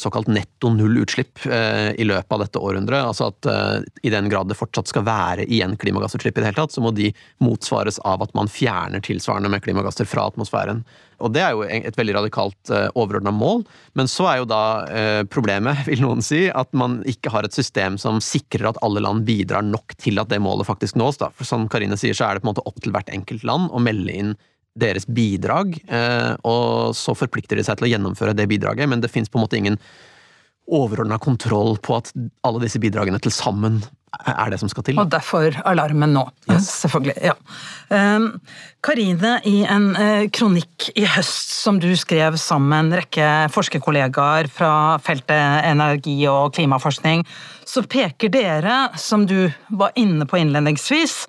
såkalt 0.00 0.30
netto 0.32 0.70
null 0.72 1.02
utslipp 1.02 1.42
eh, 1.46 1.90
i 2.00 2.04
løpet 2.08 2.32
av 2.32 2.40
dette 2.40 2.60
århundret. 2.62 3.04
Altså 3.04 3.28
at 3.28 3.48
eh, 3.50 3.82
i 4.08 4.12
den 4.12 4.30
grad 4.32 4.48
det 4.48 4.56
fortsatt 4.56 4.88
skal 4.88 5.04
være 5.04 5.44
igjen 5.44 5.76
klimagassutslipp 5.80 6.38
i 6.38 6.40
det 6.40 6.48
hele 6.48 6.62
tatt, 6.62 6.72
så 6.72 6.84
må 6.84 6.94
de 6.96 7.10
motsvares 7.44 8.00
av 8.08 8.24
at 8.24 8.32
man 8.38 8.48
fjerner 8.48 9.04
tilsvarende 9.04 9.50
med 9.52 9.64
klimagasser 9.66 10.08
fra 10.08 10.24
atmosfæren. 10.30 10.80
Og 11.20 11.32
det 11.32 11.42
er 11.44 11.54
jo 11.56 11.62
et 11.64 11.96
veldig 11.96 12.16
radikalt 12.18 12.70
overordna 12.92 13.32
mål, 13.32 13.62
men 13.96 14.08
så 14.08 14.26
er 14.28 14.42
jo 14.42 14.48
da 14.50 14.64
problemet, 15.32 15.86
vil 15.88 16.02
noen 16.04 16.20
si, 16.20 16.42
at 16.52 16.68
man 16.76 16.98
ikke 17.08 17.32
har 17.32 17.48
et 17.48 17.56
system 17.56 17.96
som 17.96 18.20
sikrer 18.20 18.68
at 18.68 18.80
alle 18.84 19.00
land 19.00 19.24
bidrar 19.24 19.64
nok 19.64 19.96
til 19.96 20.20
at 20.20 20.28
det 20.28 20.42
målet 20.44 20.68
faktisk 20.68 21.00
nås. 21.00 21.16
Da. 21.22 21.30
For 21.32 21.48
som 21.48 21.64
Karine 21.72 21.96
sier, 21.96 22.12
så 22.12 22.28
er 22.28 22.36
det 22.36 22.44
på 22.44 22.50
en 22.50 22.52
måte 22.52 22.66
opp 22.68 22.84
til 22.84 22.92
hvert 22.92 23.08
enkelt 23.16 23.48
land 23.48 23.72
å 23.72 23.80
melde 23.80 24.12
inn 24.12 24.36
deres 24.76 25.06
bidrag, 25.08 25.78
eh, 25.88 26.34
og 26.46 26.92
så 26.96 27.16
forplikter 27.16 27.58
de 27.58 27.64
seg 27.66 27.78
til 27.78 27.88
å 27.88 27.92
gjennomføre 27.94 28.36
det 28.36 28.48
bidraget, 28.50 28.88
men 28.90 29.02
det 29.02 29.12
fins 29.12 29.30
på 29.32 29.40
en 29.40 29.46
måte 29.46 29.58
ingen 29.58 29.80
overordna 30.66 31.18
kontroll 31.22 31.76
på 31.78 32.00
at 32.00 32.10
alle 32.46 32.64
disse 32.64 32.80
bidragene 32.82 33.20
til 33.22 33.34
sammen 33.34 33.80
er 34.16 34.50
det 34.50 34.58
som 34.60 34.70
skal 34.70 34.84
til. 34.86 34.98
Og 34.98 35.10
derfor 35.12 35.54
alarmen 35.68 36.14
nå, 36.16 36.24
yes. 36.48 36.68
selvfølgelig. 36.82 37.16
ja. 37.28 37.34
Um, 37.90 38.28
Karine, 38.84 39.36
i 39.46 39.60
en 39.68 39.90
uh, 39.94 40.24
kronikk 40.32 40.88
i 40.96 41.04
høst 41.10 41.52
som 41.58 41.80
du 41.82 41.90
skrev 41.98 42.38
sammen 42.40 42.70
med 42.72 42.78
en 42.80 43.02
rekke 43.02 43.30
forskerkollegaer 43.54 44.48
fra 44.52 44.72
feltet 45.04 45.68
energi 45.68 46.16
og 46.30 46.54
klimaforskning, 46.56 47.26
så 47.66 47.84
peker 47.86 48.32
dere, 48.32 48.78
som 48.98 49.26
du 49.28 49.50
var 49.68 49.94
inne 50.00 50.26
på 50.26 50.40
innledningsvis, 50.40 51.24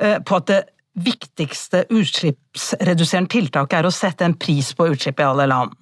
uh, 0.00 0.18
på 0.24 0.40
at 0.40 0.50
det 0.50 0.62
viktigste 0.94 1.84
utslippsreduserende 1.90 3.32
tiltaket 3.32 3.80
er 3.80 3.88
å 3.88 3.94
sette 3.94 4.26
en 4.26 4.36
pris 4.38 4.70
på 4.76 4.86
utslipp 4.92 5.20
i 5.20 5.26
alle 5.26 5.48
land. 5.50 5.74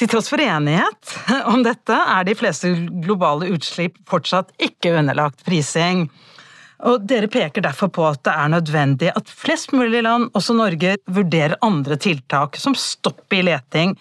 Til 0.00 0.08
tross 0.08 0.30
for 0.32 0.40
enighet 0.40 1.14
om 1.52 1.64
dette 1.64 1.92
er 1.92 2.24
de 2.24 2.34
fleste 2.38 2.72
globale 3.04 3.50
utslipp 3.52 3.98
fortsatt 4.08 4.52
ikke 4.62 4.94
underlagt 4.96 5.44
prising. 5.44 6.06
Og 6.88 7.04
Dere 7.04 7.28
peker 7.28 7.64
derfor 7.64 7.90
på 7.92 8.06
at 8.08 8.22
det 8.24 8.32
er 8.32 8.52
nødvendig 8.54 9.10
at 9.12 9.28
flest 9.28 9.74
mulig 9.76 10.00
land, 10.06 10.30
også 10.32 10.56
Norge, 10.56 10.94
vurderer 11.04 11.58
andre 11.64 11.98
tiltak, 12.00 12.56
som 12.56 12.76
stopp 12.78 13.28
i 13.36 13.42
leting 13.44 13.92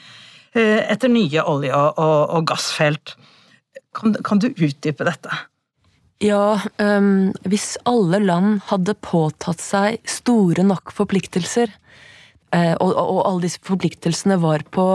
eh, 0.56 0.86
etter 0.86 1.12
nye 1.12 1.44
olje- 1.44 1.76
og, 1.76 2.40
gassfelt. 2.48 3.18
Kan, 3.96 4.40
du 4.40 4.48
utdype 4.54 5.04
dette? 5.04 5.42
Ja, 6.20 6.60
um, 6.84 7.30
hvis 7.48 7.78
alle 7.88 8.20
land 8.20 8.58
hadde 8.68 8.98
påtatt 9.00 9.62
seg 9.64 10.02
store 10.04 10.66
nok 10.68 10.92
forpliktelser, 10.92 11.72
eh, 12.52 12.74
og, 12.76 12.92
og, 12.92 13.22
alle 13.24 13.46
disse 13.46 13.62
forpliktelsene 13.64 14.36
var 14.44 14.66
på, 14.68 14.88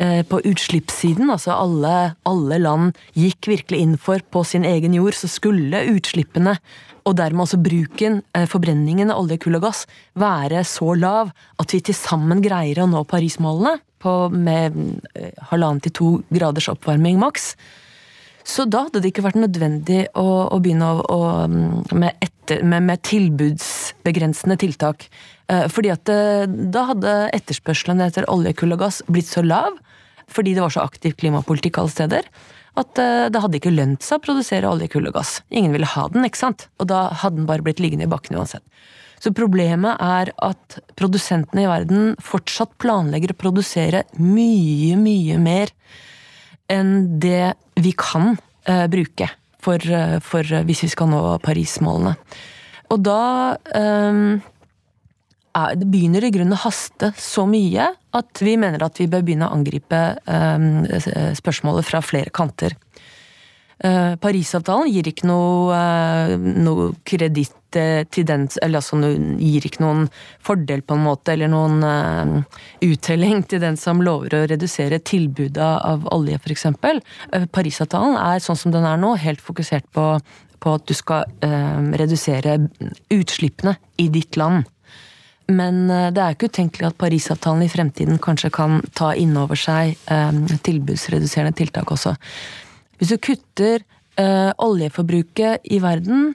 eh, 0.00 0.22
på 0.24 0.40
utslippssiden, 0.48 1.28
altså 1.28 1.52
alle, 1.52 1.92
alle, 2.24 2.62
land 2.64 2.96
gikk 3.12 3.50
virkelig 3.52 3.82
inn 3.84 3.94
for 4.00 4.24
på 4.32 4.40
sin 4.48 4.64
egen 4.64 4.96
jord, 4.96 5.12
så 5.20 5.28
skulle 5.28 5.84
utslippene, 5.92 6.56
og 7.04 7.20
dermed 7.20 7.44
også 7.44 7.60
bruken, 7.60 8.22
eh, 8.32 8.48
forbrenningen 8.48 9.12
av 9.12 9.20
olje, 9.20 9.42
kull 9.44 9.60
og 9.60 9.68
gass, 9.68 9.84
være 10.16 10.64
så 10.64 10.96
lav 10.96 11.36
at 11.60 11.76
vi 11.76 11.84
til 11.84 12.00
sammen 12.00 12.40
greier 12.40 12.80
å 12.80 12.88
nå 12.88 13.04
Parismålene 13.04 13.82
på, 14.00 14.18
med 14.32 14.80
halvannen 15.52 15.84
til 15.84 15.98
to 16.00 16.12
graders 16.32 16.72
oppvarming 16.72 17.20
maks. 17.20 17.52
Så 18.44 18.66
da 18.68 18.82
hadde 18.84 19.00
det 19.00 19.10
ikke 19.10 19.24
vært 19.24 19.40
nødvendig 19.40 20.02
å, 20.20 20.26
å 20.52 20.58
begynne 20.60 20.90
å, 20.92 21.00
å, 21.00 21.20
mm, 21.48 21.94
med, 21.96 22.18
etter, 22.24 22.60
med, 22.60 22.84
med, 22.90 23.00
tilbudsbegrensende 23.08 24.58
tiltak. 24.60 25.06
Eh, 25.48 25.64
fordi 25.72 25.92
at 25.94 26.12
eh, 26.12 26.44
da 26.44 26.84
hadde 26.90 27.14
etterspørselen 27.36 28.04
etter 28.04 28.28
olje, 28.32 28.52
kull 28.58 28.76
og 28.76 28.84
gass 28.84 29.00
blitt 29.08 29.30
så 29.30 29.44
lav, 29.44 29.78
fordi 30.28 30.52
det 30.56 30.64
var 30.64 30.74
så 30.74 30.84
aktiv 30.84 31.16
klimapolitikk 31.20 31.80
alle 31.80 31.94
steder, 31.94 32.28
at 32.80 33.00
eh, 33.00 33.30
det 33.32 33.40
hadde 33.40 33.60
ikke 33.62 33.72
lønt 33.72 34.04
seg 34.04 34.20
å 34.20 34.26
produsere 34.26 34.68
olje, 34.68 34.90
kull 34.92 35.08
og 35.08 35.16
gass. 35.16 35.38
Ingen 35.48 35.72
ville 35.72 35.88
ha 35.88 36.04
den, 36.12 36.28
ikke 36.28 36.44
sant? 36.44 36.68
Og 36.76 36.92
da 36.92 37.06
hadde 37.24 37.40
den 37.40 37.48
bare 37.48 37.64
blitt 37.64 37.80
liggende 37.80 38.04
i 38.04 38.12
bakken 38.12 38.36
uansett. 38.36 38.64
Så 39.24 39.32
problemet 39.32 39.96
er 40.04 40.34
at 40.44 40.82
produsentene 41.00 41.64
i 41.64 41.68
verden 41.70 42.10
fortsatt 42.20 42.74
planlegger 42.82 43.32
å 43.32 43.40
produsere 43.40 44.04
mye, 44.20 44.98
mye 45.00 45.38
mer 45.40 45.72
enn 46.72 47.18
det 47.20 47.54
vi 47.80 47.92
kan 47.98 48.34
uh, 48.68 48.86
bruke 48.90 49.28
for, 49.64 49.80
uh, 49.88 50.18
for 50.24 50.44
uh, 50.52 50.64
hvis 50.66 50.84
vi 50.86 50.90
skal 50.92 51.10
nå 51.10 51.22
Paris-målene. 51.44 52.14
Og 52.92 53.00
da 53.04 53.56
um, 53.74 54.38
er, 55.56 55.76
det 55.80 55.88
begynner 55.90 56.26
i 56.26 56.32
grunnen 56.34 56.56
å 56.56 56.64
haste 56.66 57.12
så 57.18 57.46
mye 57.48 57.88
at 58.14 58.42
vi 58.44 58.56
mener 58.60 58.84
at 58.84 59.00
vi 59.00 59.08
bør 59.10 59.24
begynne 59.26 59.48
å 59.48 59.56
angripe 59.56 60.02
um, 60.28 60.84
spørsmålet 61.38 61.88
fra 61.88 62.02
flere 62.04 62.34
kanter. 62.34 62.76
Uh, 63.82 64.14
Parisavtalen 64.22 64.86
gir 64.86 65.08
ikke 65.10 65.26
noe, 65.26 65.74
uh, 65.74 66.34
noe 66.38 66.92
kreditt 67.06 67.58
til 67.74 68.22
den 68.22 68.44
Eller 68.62 68.78
altså 68.78 68.94
gir 69.02 69.64
ikke 69.66 69.80
noen 69.82 70.04
fordel, 70.46 70.84
på 70.86 70.94
en 70.94 71.02
måte, 71.02 71.32
eller 71.32 71.50
noen 71.50 72.44
uttelling 72.86 73.42
til 73.50 73.58
den 73.64 73.74
som 73.74 73.98
lover 73.98 74.36
å 74.38 74.44
redusere 74.46 75.00
tilbudet 75.02 75.58
av 75.82 76.06
olje, 76.14 76.38
f.eks. 76.38 76.68
Parisavtalen 77.50 78.14
er 78.14 78.44
sånn 78.46 78.60
som 78.60 78.70
den 78.70 78.86
er 78.86 79.02
nå, 79.02 79.16
helt 79.18 79.42
fokusert 79.42 79.90
på, 79.90 80.06
på 80.62 80.76
at 80.78 80.86
du 80.86 80.94
skal 80.94 81.26
redusere 81.98 82.60
utslippene 83.10 83.74
i 83.98 84.06
ditt 84.06 84.38
land. 84.38 84.70
Men 85.50 85.88
det 85.90 86.22
er 86.22 86.38
ikke 86.38 86.54
utenkelig 86.54 86.92
at 86.92 87.00
Parisavtalen 87.02 87.66
i 87.66 87.72
fremtiden 87.74 88.22
kanskje 88.22 88.54
kan 88.54 88.84
ta 88.94 89.16
inn 89.18 89.34
over 89.34 89.58
seg 89.58 89.98
tilbudsreduserende 90.62 91.58
tiltak 91.58 91.90
også. 91.90 92.14
Hvis 92.98 93.14
du 93.14 93.18
kutter 93.18 93.84
øh, 94.20 94.52
oljeforbruket 94.62 95.64
i 95.64 95.80
verden, 95.82 96.32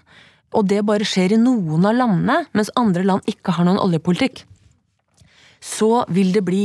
og 0.55 0.65
det 0.69 0.81
bare 0.87 1.05
skjer 1.05 1.35
i 1.35 1.41
noen 1.41 1.85
av 1.85 1.97
landene, 1.97 2.43
mens 2.57 2.71
andre 2.79 3.05
land 3.05 3.27
ikke 3.29 3.53
har 3.57 3.67
noen 3.67 3.81
oljepolitikk, 3.81 4.43
så 5.61 6.05
vil 6.09 6.31
det 6.33 6.43
bli 6.47 6.63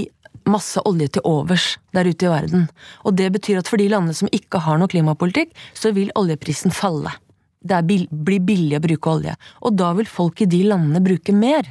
masse 0.49 0.81
olje 0.89 1.09
til 1.17 1.25
overs 1.29 1.75
der 1.97 2.09
ute 2.09 2.27
i 2.27 2.33
verden. 2.33 2.67
Og 3.05 3.17
det 3.19 3.31
betyr 3.35 3.61
at 3.61 3.69
for 3.71 3.81
de 3.81 3.89
landene 3.91 4.17
som 4.17 4.31
ikke 4.33 4.61
har 4.65 4.81
noe 4.81 4.91
klimapolitikk, 4.93 5.55
så 5.77 5.93
vil 5.97 6.13
oljeprisen 6.19 6.75
falle. 6.75 7.13
Det 7.65 7.81
bill 7.89 8.05
blir 8.11 8.45
billig 8.45 8.77
å 8.77 8.85
bruke 8.85 9.13
olje. 9.15 9.37
Og 9.65 9.77
da 9.79 9.93
vil 9.97 10.09
folk 10.09 10.43
i 10.45 10.51
de 10.51 10.61
landene 10.69 11.01
bruke 11.05 11.33
mer. 11.37 11.71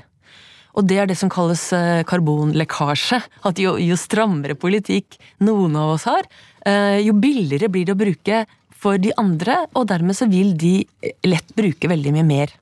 Og 0.74 0.88
det 0.90 0.98
er 0.98 1.10
det 1.10 1.20
som 1.20 1.30
kalles 1.30 1.68
eh, 1.76 2.02
karbonlekkasje. 2.10 3.22
At 3.46 3.62
jo, 3.62 3.76
jo 3.78 3.98
strammere 4.00 4.58
politikk 4.58 5.20
noen 5.46 5.78
av 5.78 5.96
oss 5.96 6.08
har, 6.10 6.26
Eh, 6.64 7.00
jo 7.04 7.16
billigere 7.20 7.68
blir 7.72 7.88
det 7.88 7.96
å 7.96 8.00
bruke 8.00 8.44
for 8.84 9.00
de 9.00 9.12
andre, 9.20 9.66
og 9.76 9.88
dermed 9.92 10.16
så 10.16 10.28
vil 10.32 10.54
de 10.60 10.82
lett 11.28 11.56
bruke 11.56 11.90
veldig 11.92 12.14
mye 12.16 12.28
mer. 12.28 12.54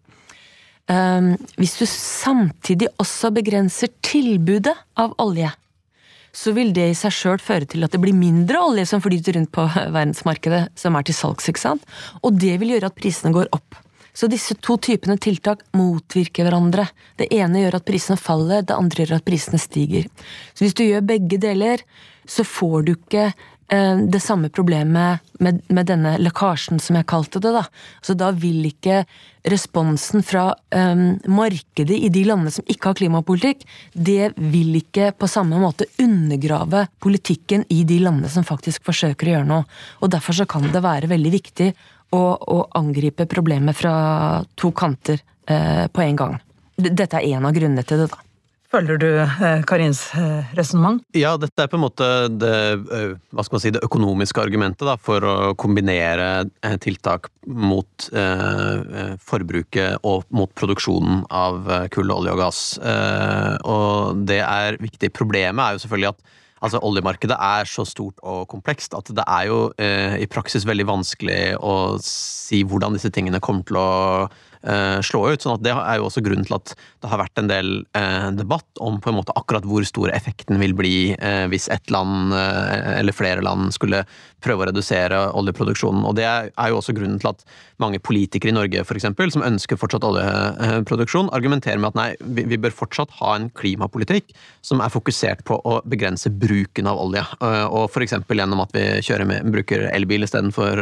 Eh, 0.90 1.34
hvis 1.58 1.78
du 1.80 1.86
samtidig 1.90 2.90
også 3.02 3.34
begrenser 3.34 3.94
tilbudet 4.06 4.76
av 4.98 5.14
olje, 5.22 5.52
så 6.32 6.54
vil 6.56 6.72
det 6.74 6.88
i 6.88 6.96
seg 6.96 7.12
sjøl 7.12 7.42
føre 7.44 7.68
til 7.68 7.84
at 7.84 7.92
det 7.92 8.00
blir 8.00 8.16
mindre 8.16 8.62
olje 8.64 8.88
som 8.88 9.04
flyter 9.04 9.36
rundt 9.38 9.52
på 9.54 9.68
verdensmarkedet, 9.98 10.70
som 10.80 10.98
er 10.98 11.06
til 11.06 11.18
salgs, 11.18 11.50
ikke 11.52 11.66
sant? 11.68 11.86
Og 12.24 12.40
det 12.40 12.58
vil 12.62 12.74
gjøre 12.76 12.90
at 12.90 12.98
prisene 12.98 13.36
går 13.36 13.52
opp. 13.54 13.81
Så 14.14 14.28
disse 14.32 14.58
to 14.60 14.78
typene 14.82 15.18
tiltak 15.22 15.64
motvirker 15.78 16.48
hverandre. 16.48 16.88
Det 17.20 17.30
ene 17.34 17.64
gjør 17.64 17.80
at 17.80 17.88
prisene 17.88 18.20
faller, 18.20 18.66
det 18.66 18.76
andre 18.76 19.06
gjør 19.06 19.18
at 19.20 19.28
prisene 19.28 19.62
stiger. 19.62 20.10
Så 20.54 20.66
hvis 20.66 20.78
du 20.78 20.84
gjør 20.86 21.08
begge 21.14 21.40
deler, 21.42 21.86
så 22.30 22.46
får 22.48 22.86
du 22.88 22.94
ikke 22.96 23.32
Eh, 23.72 23.98
det 23.98 24.20
samme 24.20 24.50
problemet 24.50 25.20
med, 25.40 25.62
med, 25.68 25.86
denne 25.88 26.18
lekkasjen, 26.20 26.80
som 26.84 26.98
jeg 27.00 27.08
kalte 27.08 27.40
det. 27.40 27.54
Da 27.56 27.64
Så 28.04 28.14
da 28.20 28.34
vil 28.36 28.66
ikke 28.68 29.06
responsen 29.48 30.26
fra 30.28 30.52
um, 30.76 31.16
markedet 31.32 31.96
i 31.96 32.10
de 32.12 32.26
landene 32.28 32.52
som 32.52 32.68
ikke 32.68 32.92
har 32.92 32.98
klimapolitikk, 33.00 33.64
det 33.94 34.34
vil 34.36 34.76
ikke 34.78 35.14
på 35.16 35.30
samme 35.32 35.58
måte 35.58 35.88
undergrave 36.04 36.84
politikken 37.02 37.64
i 37.72 37.86
de 37.88 38.02
landene 38.04 38.30
som 38.30 38.46
faktisk 38.46 38.84
forsøker 38.86 39.32
å 39.32 39.34
gjøre 39.38 39.50
noe. 39.50 39.66
Og 40.04 40.12
Derfor 40.12 40.36
så 40.42 40.46
kan 40.46 40.68
det 40.76 40.84
være 40.84 41.10
veldig 41.10 41.32
viktig 41.40 41.72
å, 42.12 42.24
og 42.38 42.76
angripe 42.78 43.28
problemet 43.32 43.78
fra 43.78 43.94
to 44.60 44.72
kanter 44.76 45.22
eh, 45.48 45.88
på 45.92 46.04
en 46.04 46.20
gang. 46.20 46.42
Dette 46.82 47.20
er 47.20 47.38
en 47.38 47.48
av 47.48 47.56
grunnene 47.56 47.86
til 47.88 48.04
det. 48.04 48.12
da. 48.12 48.22
Følger 48.72 49.00
du 49.02 49.08
eh, 49.20 49.64
Karins 49.68 50.00
eh, 50.16 50.52
resonnement? 50.56 51.02
Ja, 51.18 51.34
dette 51.40 51.66
er 51.66 51.68
på 51.68 51.76
en 51.76 51.84
måte 51.84 52.08
det, 52.32 52.54
eh, 52.96 53.10
hva 53.36 53.44
skal 53.44 53.58
man 53.58 53.64
si, 53.66 53.72
det 53.76 53.84
økonomiske 53.84 54.40
argumentet 54.40 54.88
da, 54.88 54.96
for 54.96 55.28
å 55.28 55.34
kombinere 55.60 56.46
tiltak 56.84 57.28
mot 57.52 58.08
eh, 58.16 59.18
forbruket 59.28 60.08
og 60.08 60.24
mot 60.32 60.54
produksjonen 60.56 61.26
av 61.28 61.68
kull, 61.92 62.16
olje 62.16 62.32
og 62.32 62.40
gass. 62.46 62.62
Eh, 62.80 63.58
og 63.68 64.24
det 64.32 64.40
er 64.46 64.80
viktig. 64.80 65.12
Problemet 65.20 65.66
er 65.66 65.76
jo 65.76 65.84
selvfølgelig 65.84 66.14
at 66.14 66.38
Altså, 66.62 66.80
Oljemarkedet 66.86 67.38
er 67.42 67.66
så 67.66 67.86
stort 67.90 68.22
og 68.22 68.46
komplekst 68.52 68.94
at 68.94 69.10
det 69.18 69.26
er 69.26 69.48
jo 69.50 69.60
eh, 69.82 70.20
i 70.22 70.30
praksis 70.30 70.68
veldig 70.70 70.86
vanskelig 70.90 71.42
å 71.58 71.76
si 72.06 72.62
hvordan 72.62 72.98
disse 72.98 73.10
tingene 73.14 73.42
kommer 73.42 73.66
til 73.66 73.80
å 73.82 73.90
slå 75.02 75.24
ut. 75.32 75.42
sånn 75.42 75.58
at 75.58 75.64
Det 75.66 75.74
er 75.74 75.98
jo 75.98 76.08
også 76.08 76.24
grunnen 76.26 76.46
til 76.46 76.58
at 76.58 76.74
det 77.02 77.10
har 77.10 77.22
vært 77.22 77.42
en 77.42 77.50
del 77.50 77.70
eh, 77.98 78.30
debatt 78.38 78.82
om 78.84 79.00
på 79.02 79.10
en 79.10 79.18
måte 79.18 79.34
akkurat 79.38 79.66
hvor 79.66 79.86
stor 79.88 80.12
effekten 80.14 80.60
vil 80.62 80.76
bli 80.78 80.96
eh, 81.18 81.46
hvis 81.52 81.70
ett 81.74 81.90
land 81.94 82.34
eller 82.34 83.16
flere 83.16 83.42
land 83.42 83.72
skulle 83.74 84.04
prøve 84.42 84.64
å 84.64 84.68
redusere 84.70 85.18
oljeproduksjonen. 85.38 86.04
Og 86.08 86.16
Det 86.18 86.26
er 86.28 86.70
jo 86.70 86.80
også 86.80 86.96
grunnen 86.98 87.20
til 87.22 87.32
at 87.32 87.44
mange 87.82 88.00
politikere 88.02 88.52
i 88.52 88.56
Norge 88.56 88.84
for 88.86 88.98
eksempel, 88.98 89.32
som 89.34 89.46
ønsker 89.46 89.80
fortsatt 89.80 90.06
oljeproduksjon, 90.06 91.32
argumenterer 91.34 91.82
med 91.82 91.92
at 91.92 92.00
nei, 92.00 92.08
vi 92.50 92.60
bør 92.62 92.74
fortsatt 92.74 93.14
ha 93.20 93.36
en 93.38 93.50
klimapolitikk 93.58 94.34
som 94.66 94.82
er 94.82 94.94
fokusert 94.94 95.44
på 95.48 95.58
å 95.58 95.80
begrense 95.90 96.30
bruken 96.30 96.90
av 96.90 97.02
olje. 97.02 97.24
Og 97.42 97.90
f.eks. 97.90 98.18
gjennom 98.30 98.64
at 98.64 98.74
vi 98.76 98.86
med, 99.30 99.52
bruker 99.54 99.88
elbil 99.92 100.26
istedenfor 100.26 100.82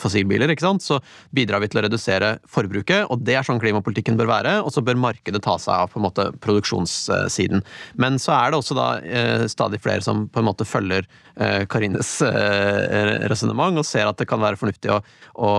fossilbiler, 0.00 0.52
ikke 0.52 0.66
sant? 0.66 0.84
så 0.84 1.00
bidrar 1.34 1.62
vi 1.64 1.70
til 1.72 1.82
å 1.82 1.86
redusere 1.88 2.36
forbruket 2.48 2.97
og 3.06 3.22
det 3.26 3.36
er 3.38 3.46
sånn 3.46 3.60
klimapolitikken 3.62 4.18
bør 4.18 4.30
være. 4.30 4.54
Og 4.64 4.72
så 4.74 4.82
bør 4.84 4.98
markedet 5.00 5.42
ta 5.44 5.56
seg 5.60 5.74
av 5.74 5.92
på 5.92 6.00
en 6.00 6.06
måte 6.06 6.28
produksjonssiden. 6.44 7.62
Men 8.00 8.18
så 8.22 8.34
er 8.36 8.50
det 8.50 8.60
også 8.60 8.76
da 8.78 8.88
eh, 9.02 9.46
stadig 9.50 9.82
flere 9.84 10.04
som 10.04 10.26
på 10.32 10.42
en 10.42 10.48
måte 10.48 10.66
følger 10.68 11.06
eh, 11.36 11.64
Karines 11.70 12.16
eh, 12.26 13.28
resonnement 13.30 13.78
og 13.78 13.86
ser 13.86 14.10
at 14.10 14.18
det 14.20 14.28
kan 14.30 14.42
være 14.42 14.60
fornuftig 14.60 14.92
å, 14.94 15.00
å 15.38 15.52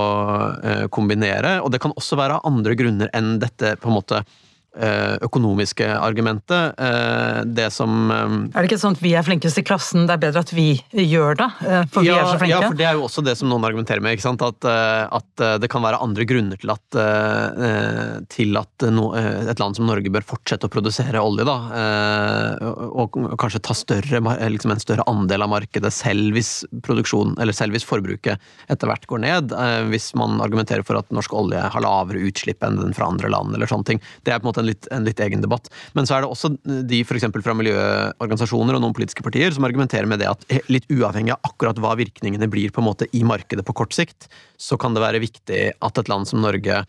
kombinere. 0.94 1.60
Og 1.64 1.74
det 1.74 1.82
kan 1.84 1.96
også 1.96 2.20
være 2.20 2.40
av 2.40 2.48
andre 2.50 2.78
grunner 2.80 3.12
enn 3.16 3.38
dette 3.42 3.76
på 3.80 3.92
en 3.92 4.00
måte 4.00 4.24
økonomiske 5.26 5.88
argumentet. 5.98 6.78
Eh, 6.78 7.42
det 7.46 7.70
som 7.74 8.12
eh, 8.12 8.36
Er 8.54 8.62
det 8.62 8.70
ikke 8.70 8.80
sånn 8.82 8.96
at 8.98 9.02
vi 9.04 9.14
er 9.18 9.26
flinkest 9.26 9.60
i 9.60 9.64
klassen, 9.66 10.06
det 10.08 10.16
er 10.16 10.22
bedre 10.22 10.44
at 10.46 10.54
vi 10.54 10.68
gjør 10.94 11.40
det? 11.40 11.48
For 11.92 12.06
vi 12.06 12.12
ja, 12.12 12.20
er 12.22 12.30
så 12.30 12.40
flinke? 12.42 12.54
Ja, 12.54 12.70
for 12.70 12.80
det 12.80 12.88
er 12.88 13.00
jo 13.00 13.06
også 13.08 13.24
det 13.26 13.36
som 13.40 13.50
noen 13.52 13.66
argumenterer 13.66 14.04
med. 14.04 14.20
At, 14.20 14.66
at 14.66 15.44
det 15.62 15.70
kan 15.72 15.84
være 15.84 16.00
andre 16.04 16.26
grunner 16.28 16.60
til 16.60 16.72
at, 16.74 16.98
til 18.32 18.60
at 18.60 18.86
no, 18.94 19.10
et 19.16 19.62
land 19.62 19.78
som 19.78 19.88
Norge 19.88 20.12
bør 20.12 20.26
fortsette 20.28 20.68
å 20.68 20.72
produsere 20.72 21.22
olje. 21.22 21.46
da, 21.48 21.56
Og 22.90 23.18
kanskje 23.40 23.62
ta 23.64 23.76
større, 23.78 24.22
liksom 24.52 24.74
en 24.74 24.82
større 24.82 25.06
andel 25.10 25.46
av 25.46 25.54
markedet 25.54 25.92
selv 25.96 26.36
hvis 26.36 26.52
produksjonen, 26.86 27.38
eller 27.42 27.56
selv 27.56 27.78
hvis 27.78 27.88
forbruket 27.88 28.42
etter 28.72 28.92
hvert 28.92 29.08
går 29.10 29.24
ned. 29.26 29.56
Hvis 29.92 30.12
man 30.20 30.40
argumenterer 30.44 30.86
for 30.88 31.00
at 31.00 31.10
norsk 31.16 31.36
olje 31.38 31.64
har 31.74 31.86
lavere 31.86 32.24
utslipp 32.30 32.66
enn 32.66 32.80
den 32.82 32.96
fra 32.98 33.10
andre 33.10 33.32
land. 33.32 33.56
eller 33.56 33.70
sånne 33.70 33.94
ting. 33.94 34.04
Det 34.24 34.34
er 34.34 34.42
på 34.42 34.48
en 34.48 34.52
måte 34.52 34.59
en 34.62 34.70
litt, 34.70 34.88
en 34.94 35.08
litt, 35.08 35.20
egen 35.24 35.44
debatt. 35.44 35.70
Men 35.98 36.08
så 36.08 36.18
er 36.18 36.24
det 36.24 36.32
også 36.32 36.54
de 36.66 37.02
for 37.08 37.20
fra 37.20 37.56
miljøorganisasjoner 37.58 38.78
og 38.78 38.84
noen 38.84 38.96
politiske 38.96 39.26
partier 39.26 39.54
som 39.56 39.68
argumenterer 39.68 40.10
med 40.10 40.22
det 40.22 40.30
at 40.32 40.46
litt 40.72 40.88
uavhengig 40.92 41.36
av 41.36 41.52
akkurat 41.52 41.80
hva 41.82 41.96
virkningene 42.00 42.50
blir 42.52 42.74
på 42.74 42.84
en 42.84 42.90
måte 42.90 43.10
i 43.16 43.26
markedet 43.28 43.66
på 43.68 43.76
kort 43.76 43.96
sikt, 43.96 44.30
så 44.58 44.78
kan 44.80 44.96
det 44.96 45.04
være 45.04 45.24
viktig 45.24 45.62
at 45.80 46.02
et 46.02 46.12
land 46.12 46.28
som 46.30 46.42
Norge 46.44 46.84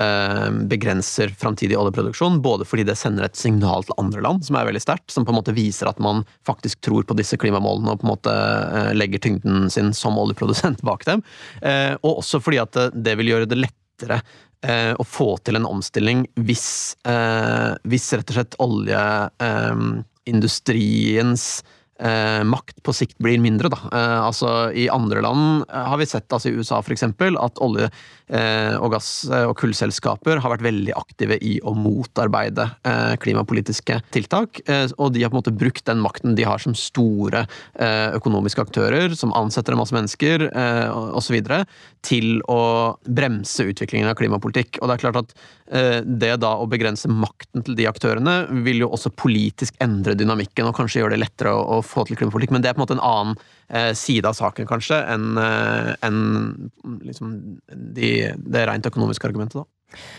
eh, 0.00 0.50
begrenser 0.50 1.32
framtidig 1.38 1.78
oljeproduksjon, 1.78 2.40
både 2.42 2.66
fordi 2.68 2.86
det 2.88 2.98
sender 3.00 3.26
et 3.26 3.38
signal 3.38 3.86
til 3.86 3.96
andre 4.00 4.24
land 4.24 4.46
som 4.46 4.58
er 4.58 4.68
veldig 4.68 4.82
sterkt, 4.82 5.10
som 5.12 5.26
på 5.26 5.34
en 5.34 5.40
måte 5.40 5.56
viser 5.56 5.90
at 5.90 6.00
man 6.02 6.24
faktisk 6.46 6.82
tror 6.84 7.06
på 7.08 7.16
disse 7.18 7.38
klimamålene 7.40 7.94
og 7.94 8.02
på 8.02 8.08
en 8.08 8.14
måte 8.14 8.34
eh, 8.34 8.92
legger 8.96 9.22
tyngden 9.22 9.70
sin 9.72 9.92
som 9.96 10.18
oljeprodusent 10.20 10.84
bak 10.90 11.06
dem, 11.08 11.24
eh, 11.62 11.94
og 12.02 12.22
også 12.22 12.42
fordi 12.44 12.62
at 12.62 12.80
det 12.94 13.16
vil 13.20 13.34
gjøre 13.34 13.50
det 13.50 13.62
lettere 13.64 14.20
å 14.64 15.04
få 15.04 15.36
til 15.44 15.56
en 15.58 15.66
omstilling 15.68 16.26
hvis, 16.48 16.96
eh, 17.06 17.72
hvis 17.86 18.12
rett 18.16 18.30
og 18.32 18.36
slett 18.38 18.54
oljeindustriens 18.64 21.44
eh, 22.00 22.42
makt 22.44 22.82
på 22.84 22.94
sikt 22.96 23.18
blir 23.22 23.40
mindre. 23.42 23.70
Da. 23.72 23.80
Eh, 23.92 24.20
altså, 24.26 24.52
I 24.72 24.88
andre 24.92 25.22
land 25.24 25.64
eh, 25.68 25.86
har 25.90 26.00
vi 26.00 26.08
sett, 26.08 26.28
altså 26.32 26.50
i 26.50 26.56
USA 26.58 26.80
f.eks., 26.82 27.06
at 27.06 27.62
olje- 27.64 27.88
eh, 27.88 28.04
og 28.80 28.90
gass- 28.96 29.28
eh, 29.30 29.44
og 29.46 29.56
kullselskaper 29.60 30.40
har 30.42 30.50
vært 30.50 30.64
veldig 30.66 30.94
aktive 30.98 31.38
i 31.38 31.56
å 31.62 31.74
motarbeide 31.78 32.66
eh, 32.82 33.14
klimapolitiske 33.22 34.00
tiltak. 34.10 34.60
og 34.98 35.12
de 35.12 35.22
har 35.22 35.30
på 35.30 35.36
en 35.36 35.42
måte 35.42 35.54
brukt 35.54 35.84
den 35.86 36.00
makten 36.02 36.34
de 36.34 36.44
har 36.44 36.58
som 36.58 36.74
store 36.74 37.46
økonomiske 37.78 38.62
aktører, 38.62 39.14
som 39.14 39.32
ansetter 39.36 39.72
en 39.72 39.78
masse 39.78 39.94
mennesker 39.94 40.48
eh, 40.50 40.90
osv., 40.90 41.36
til 42.06 42.40
å 42.50 42.96
bremse 43.02 43.64
utviklingen 43.66 44.08
av 44.08 44.16
klimapolitikk. 44.18 44.78
Og 44.80 44.88
det 44.88 44.94
er 44.94 45.02
klart 45.02 45.20
at 45.22 45.34
det 46.06 46.36
da 46.38 46.52
å 46.62 46.68
begrense 46.70 47.10
makten 47.10 47.64
til 47.66 47.74
de 47.74 47.88
aktørene 47.90 48.62
vil 48.62 48.84
jo 48.84 48.90
også 48.94 49.10
politisk 49.10 49.74
endre 49.82 50.14
dynamikken 50.14 50.68
og 50.68 50.76
kanskje 50.76 51.02
gjøre 51.02 51.16
det 51.16 51.24
lettere 51.24 51.54
å, 51.56 51.80
få 51.82 52.06
til 52.06 52.18
klimapolitikk, 52.20 52.54
men 52.54 52.62
det 52.62 52.70
er 52.70 52.76
på 52.76 52.82
en 52.82 52.86
måte 52.86 52.96
en 52.98 53.06
annen 53.06 53.34
eh, 53.40 53.55
side 53.98 54.28
av 54.28 54.36
saken, 54.38 54.66
kanskje, 54.68 55.00
enn 55.10 55.40
eh, 55.42 55.94
en, 56.06 56.18
liksom, 57.02 57.32
de, 57.96 58.10
det 58.36 58.66
rent 58.68 58.86
økonomiske 58.86 59.26
argumentet, 59.26 59.62
da. 59.62 59.66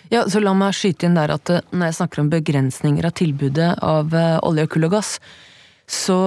Ja, 0.09 0.23
så 0.31 0.39
La 0.39 0.53
meg 0.55 0.75
skyte 0.77 1.07
inn 1.07 1.17
der 1.17 1.33
at 1.35 1.51
eh, 1.51 1.63
når 1.75 1.91
jeg 1.91 1.97
snakker 1.99 2.23
om 2.23 2.31
begrensninger 2.31 3.07
av 3.07 3.15
tilbudet 3.19 3.73
av 3.83 4.15
eh, 4.15 4.37
olje, 4.47 4.67
kull 4.71 4.87
og 4.87 4.97
gass, 4.97 5.17
så, 5.87 6.19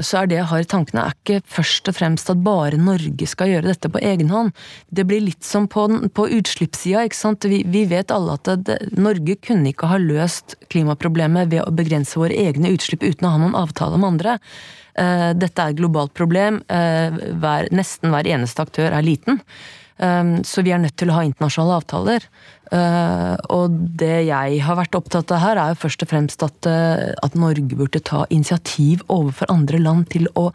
så, 0.00 0.22
er 0.22 0.28
det 0.30 0.38
jeg 0.38 0.48
har 0.48 0.62
i 0.62 0.68
tankene, 0.68 1.02
er 1.04 1.16
ikke 1.16 1.42
først 1.52 1.90
og 1.90 1.98
fremst 1.98 2.30
at 2.32 2.40
bare 2.40 2.78
Norge 2.80 3.28
skal 3.28 3.50
gjøre 3.52 3.68
dette 3.68 3.90
på 3.92 4.00
egen 4.00 4.32
hånd. 4.32 4.54
Det 4.88 5.04
blir 5.08 5.20
litt 5.20 5.44
som 5.44 5.66
på, 5.68 5.84
på 6.16 6.26
utslippssida. 6.38 7.04
ikke 7.04 7.18
sant? 7.18 7.44
Vi, 7.44 7.60
vi, 7.68 7.84
vet 7.90 8.14
alle 8.14 8.38
at 8.38 8.48
det, 8.64 8.78
Norge 8.96 9.36
kunne 9.44 9.68
ikke 9.74 9.90
ha 9.92 10.00
løst 10.00 10.56
klimaproblemet 10.72 11.52
ved 11.52 11.66
å 11.66 11.74
begrense 11.76 12.16
våre 12.16 12.40
egne 12.40 12.72
utslipp 12.72 13.04
uten 13.04 13.28
å 13.28 13.34
ha 13.34 13.42
noen 13.44 13.58
avtale 13.60 14.00
med 14.00 14.14
andre. 14.14 14.38
Uh, 14.96 15.36
dette 15.36 15.60
er 15.60 15.74
et 15.74 15.80
globalt 15.82 16.16
problem. 16.16 16.62
Uh, 16.72 17.20
hver, 17.36 17.68
nesten 17.76 18.16
hver 18.16 18.32
eneste 18.32 18.64
aktør 18.64 18.96
er 18.96 19.04
liten. 19.04 19.42
Um, 19.96 20.42
så 20.44 20.60
vi 20.60 20.74
er 20.76 20.80
nødt 20.82 20.96
til 21.00 21.08
å 21.08 21.16
ha 21.16 21.24
internasjonale 21.24 21.78
avtaler. 21.80 22.26
Uh, 22.68 23.36
og 23.54 23.76
det 24.00 24.26
jeg 24.26 24.58
har 24.66 24.76
vært 24.76 24.98
opptatt 24.98 25.32
av 25.32 25.40
her, 25.40 25.60
er 25.60 25.72
jo 25.72 25.82
først 25.86 26.04
og 26.04 26.10
fremst 26.10 26.42
at, 26.44 26.68
uh, 26.68 27.14
at 27.24 27.38
Norge 27.38 27.78
burde 27.78 28.02
ta 28.04 28.26
initiativ 28.28 29.04
overfor 29.12 29.52
andre 29.52 29.80
land 29.80 30.10
til 30.12 30.28
å 30.36 30.50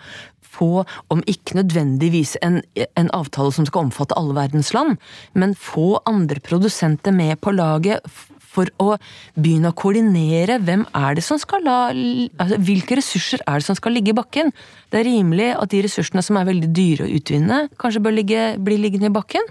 få, 0.51 0.83
om 1.13 1.23
ikke 1.31 1.57
nødvendigvis 1.61 2.35
en, 2.45 2.59
en, 2.75 3.09
avtale 3.15 3.53
som 3.55 3.67
skal 3.67 3.87
omfatte 3.87 4.17
alle 4.19 4.35
verdens 4.37 4.73
land, 4.75 4.99
men 5.33 5.55
få 5.57 6.01
andre 6.09 6.43
produsenter 6.43 7.15
med 7.15 7.39
på 7.41 7.55
laget 7.55 8.03
for 8.51 8.71
å 8.83 8.97
begynne 9.39 9.71
å 9.71 9.77
koordinere 9.77 10.59
hvem 10.63 10.83
er 10.97 11.15
det 11.17 11.23
som 11.25 11.39
skal 11.41 11.63
la 11.65 11.77
altså, 11.91 12.59
Hvilke 12.59 12.97
ressurser 12.99 13.43
er 13.45 13.61
det 13.61 13.67
som 13.67 13.77
skal 13.79 13.95
ligge 13.95 14.13
i 14.13 14.17
bakken? 14.17 14.51
Det 14.91 15.01
er 15.01 15.07
rimelig 15.07 15.53
at 15.55 15.71
de 15.71 15.85
ressursene 15.85 16.23
som 16.25 16.39
er 16.39 16.49
veldig 16.49 16.69
dyre 16.75 17.07
å 17.07 17.15
utvinne, 17.15 17.63
kanskje 17.81 18.03
bør 18.03 18.17
ligge, 18.19 18.45
bli 18.59 18.77
liggende 18.81 19.11
i 19.11 19.15
bakken. 19.15 19.49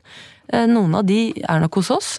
Eh, 0.53 0.67
noen 0.69 0.99
av 1.01 1.09
de 1.09 1.21
er 1.41 1.63
nok 1.63 1.81
hos 1.81 1.93
oss. 1.95 2.15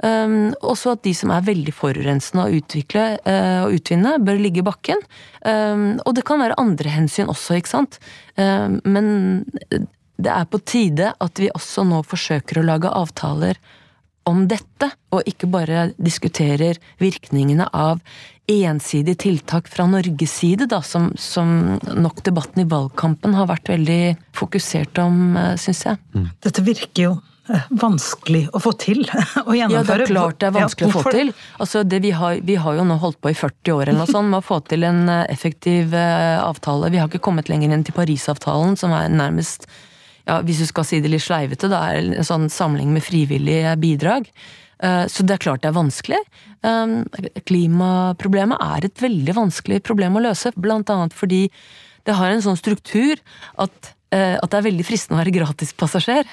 Um, 0.00 0.54
også 0.64 0.94
at 0.94 1.02
de 1.04 1.12
som 1.12 1.28
er 1.34 1.44
veldig 1.44 1.74
forurensende 1.76 2.46
å 2.46 2.54
utvikle 2.56 3.02
uh, 3.20 3.66
og 3.66 3.74
utvinne, 3.76 4.14
bør 4.24 4.38
ligge 4.40 4.62
i 4.62 4.64
bakken. 4.64 5.02
Um, 5.44 5.98
og 6.08 6.14
det 6.16 6.24
kan 6.28 6.40
være 6.40 6.56
andre 6.60 6.94
hensyn 6.94 7.28
også, 7.28 7.58
ikke 7.60 7.74
sant. 7.74 7.98
Um, 8.40 8.78
men 8.88 9.10
det 10.20 10.32
er 10.32 10.48
på 10.48 10.62
tide 10.64 11.12
at 11.20 11.42
vi 11.42 11.52
også 11.52 11.84
nå 11.88 12.00
forsøker 12.08 12.60
å 12.60 12.66
lage 12.70 12.92
avtaler 12.92 13.60
om 14.30 14.46
dette, 14.50 14.90
og 15.10 15.26
ikke 15.28 15.48
bare 15.50 15.90
diskuterer 15.98 16.78
virkningene 17.02 17.66
av 17.74 18.00
ensidige 18.50 19.14
tiltak 19.14 19.68
fra 19.68 19.86
Norges 19.86 20.32
side, 20.32 20.66
da, 20.70 20.82
som, 20.82 21.12
som 21.16 21.78
nok 21.96 22.22
debatten 22.26 22.64
i 22.64 22.68
valgkampen 22.68 23.34
har 23.38 23.50
vært 23.50 23.70
veldig 23.70 24.16
fokusert 24.36 24.98
om, 25.02 25.36
eh, 25.38 25.56
syns 25.60 25.84
jeg. 25.86 26.00
Mm. 26.14 26.30
Dette 26.42 26.64
virker 26.66 27.04
jo 27.04 27.12
eh, 27.50 27.68
vanskelig 27.82 28.46
å 28.52 28.62
få 28.62 28.72
til 28.80 29.04
å 29.48 29.54
gjennomføre. 29.56 29.76
Ja, 29.76 29.84
det 29.86 30.08
er 30.08 30.12
klart 30.12 30.40
det 30.40 30.50
er 30.50 30.56
vanskelig 30.56 30.88
ja, 30.88 30.94
å 30.94 31.04
få 31.04 31.14
til. 31.14 31.34
Altså, 31.62 31.84
vi, 31.92 32.14
har, 32.22 32.40
vi, 32.46 32.58
har, 32.64 32.80
jo 32.80 32.88
nå 32.88 32.98
holdt 33.02 33.20
på 33.22 33.32
i 33.32 33.38
40 33.38 33.76
år 33.76 33.84
eller 33.86 34.02
noe 34.02 34.10
sånt 34.10 34.32
med 34.32 34.42
å 34.42 34.48
få 34.50 34.60
til 34.70 34.88
en 34.88 35.04
eh, 35.08 35.22
effektiv 35.30 35.94
avtale. 35.94 36.90
Vi 36.90 37.02
har 37.02 37.10
ikke 37.10 37.22
kommet 37.30 37.52
lenger 37.52 37.76
enn 37.76 37.86
til 37.86 37.96
Parisavtalen, 37.96 38.78
som 38.80 38.94
er 38.96 39.12
nærmest 39.12 39.68
ja, 40.26 40.40
Hvis 40.46 40.60
du 40.62 40.66
skal 40.68 40.86
si 40.86 41.00
det 41.00 41.10
litt 41.12 41.24
sleivete, 41.24 41.70
da 41.72 41.82
er 41.90 42.00
en 42.00 42.26
sånn 42.26 42.48
samling 42.52 42.92
med 42.94 43.04
frivillige 43.04 43.76
bidrag. 43.80 44.28
Eh, 44.82 45.04
så 45.12 45.24
det 45.26 45.36
er 45.36 45.44
klart 45.44 45.62
det 45.64 45.70
er 45.70 45.76
vanskelig. 45.76 46.20
Eh, 46.66 46.94
klimaproblemet 47.48 48.64
er 48.64 48.88
et 48.88 49.04
veldig 49.04 49.36
vanskelig 49.36 49.82
problem 49.86 50.18
å 50.18 50.24
løse, 50.24 50.54
blant 50.56 50.90
annet 50.92 51.16
fordi 51.16 51.46
det 52.08 52.16
har 52.16 52.32
en 52.32 52.44
sånn 52.44 52.58
struktur 52.58 53.20
at, 53.60 53.92
eh, 54.14 54.36
at 54.40 54.48
det 54.50 54.60
er 54.60 54.68
veldig 54.70 54.88
fristende 54.88 55.18
å 55.18 55.22
være 55.22 55.36
gratispassasjer. 55.36 56.28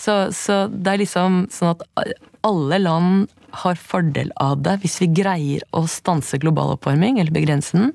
Så, 0.00 0.16
så 0.34 0.64
det 0.72 0.94
er 0.94 1.02
liksom 1.02 1.46
sånn 1.52 1.76
at 1.76 2.14
alle 2.42 2.78
land 2.80 3.32
har 3.62 3.76
fordel 3.76 4.32
av 4.40 4.62
det 4.64 4.78
hvis 4.82 4.96
vi 5.02 5.10
greier 5.20 5.66
å 5.76 5.84
stanse 5.90 6.40
global 6.40 6.72
oppvarming, 6.74 7.20
eller 7.20 7.34
begrense 7.34 7.76
den. 7.76 7.92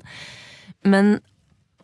Men 0.85 1.17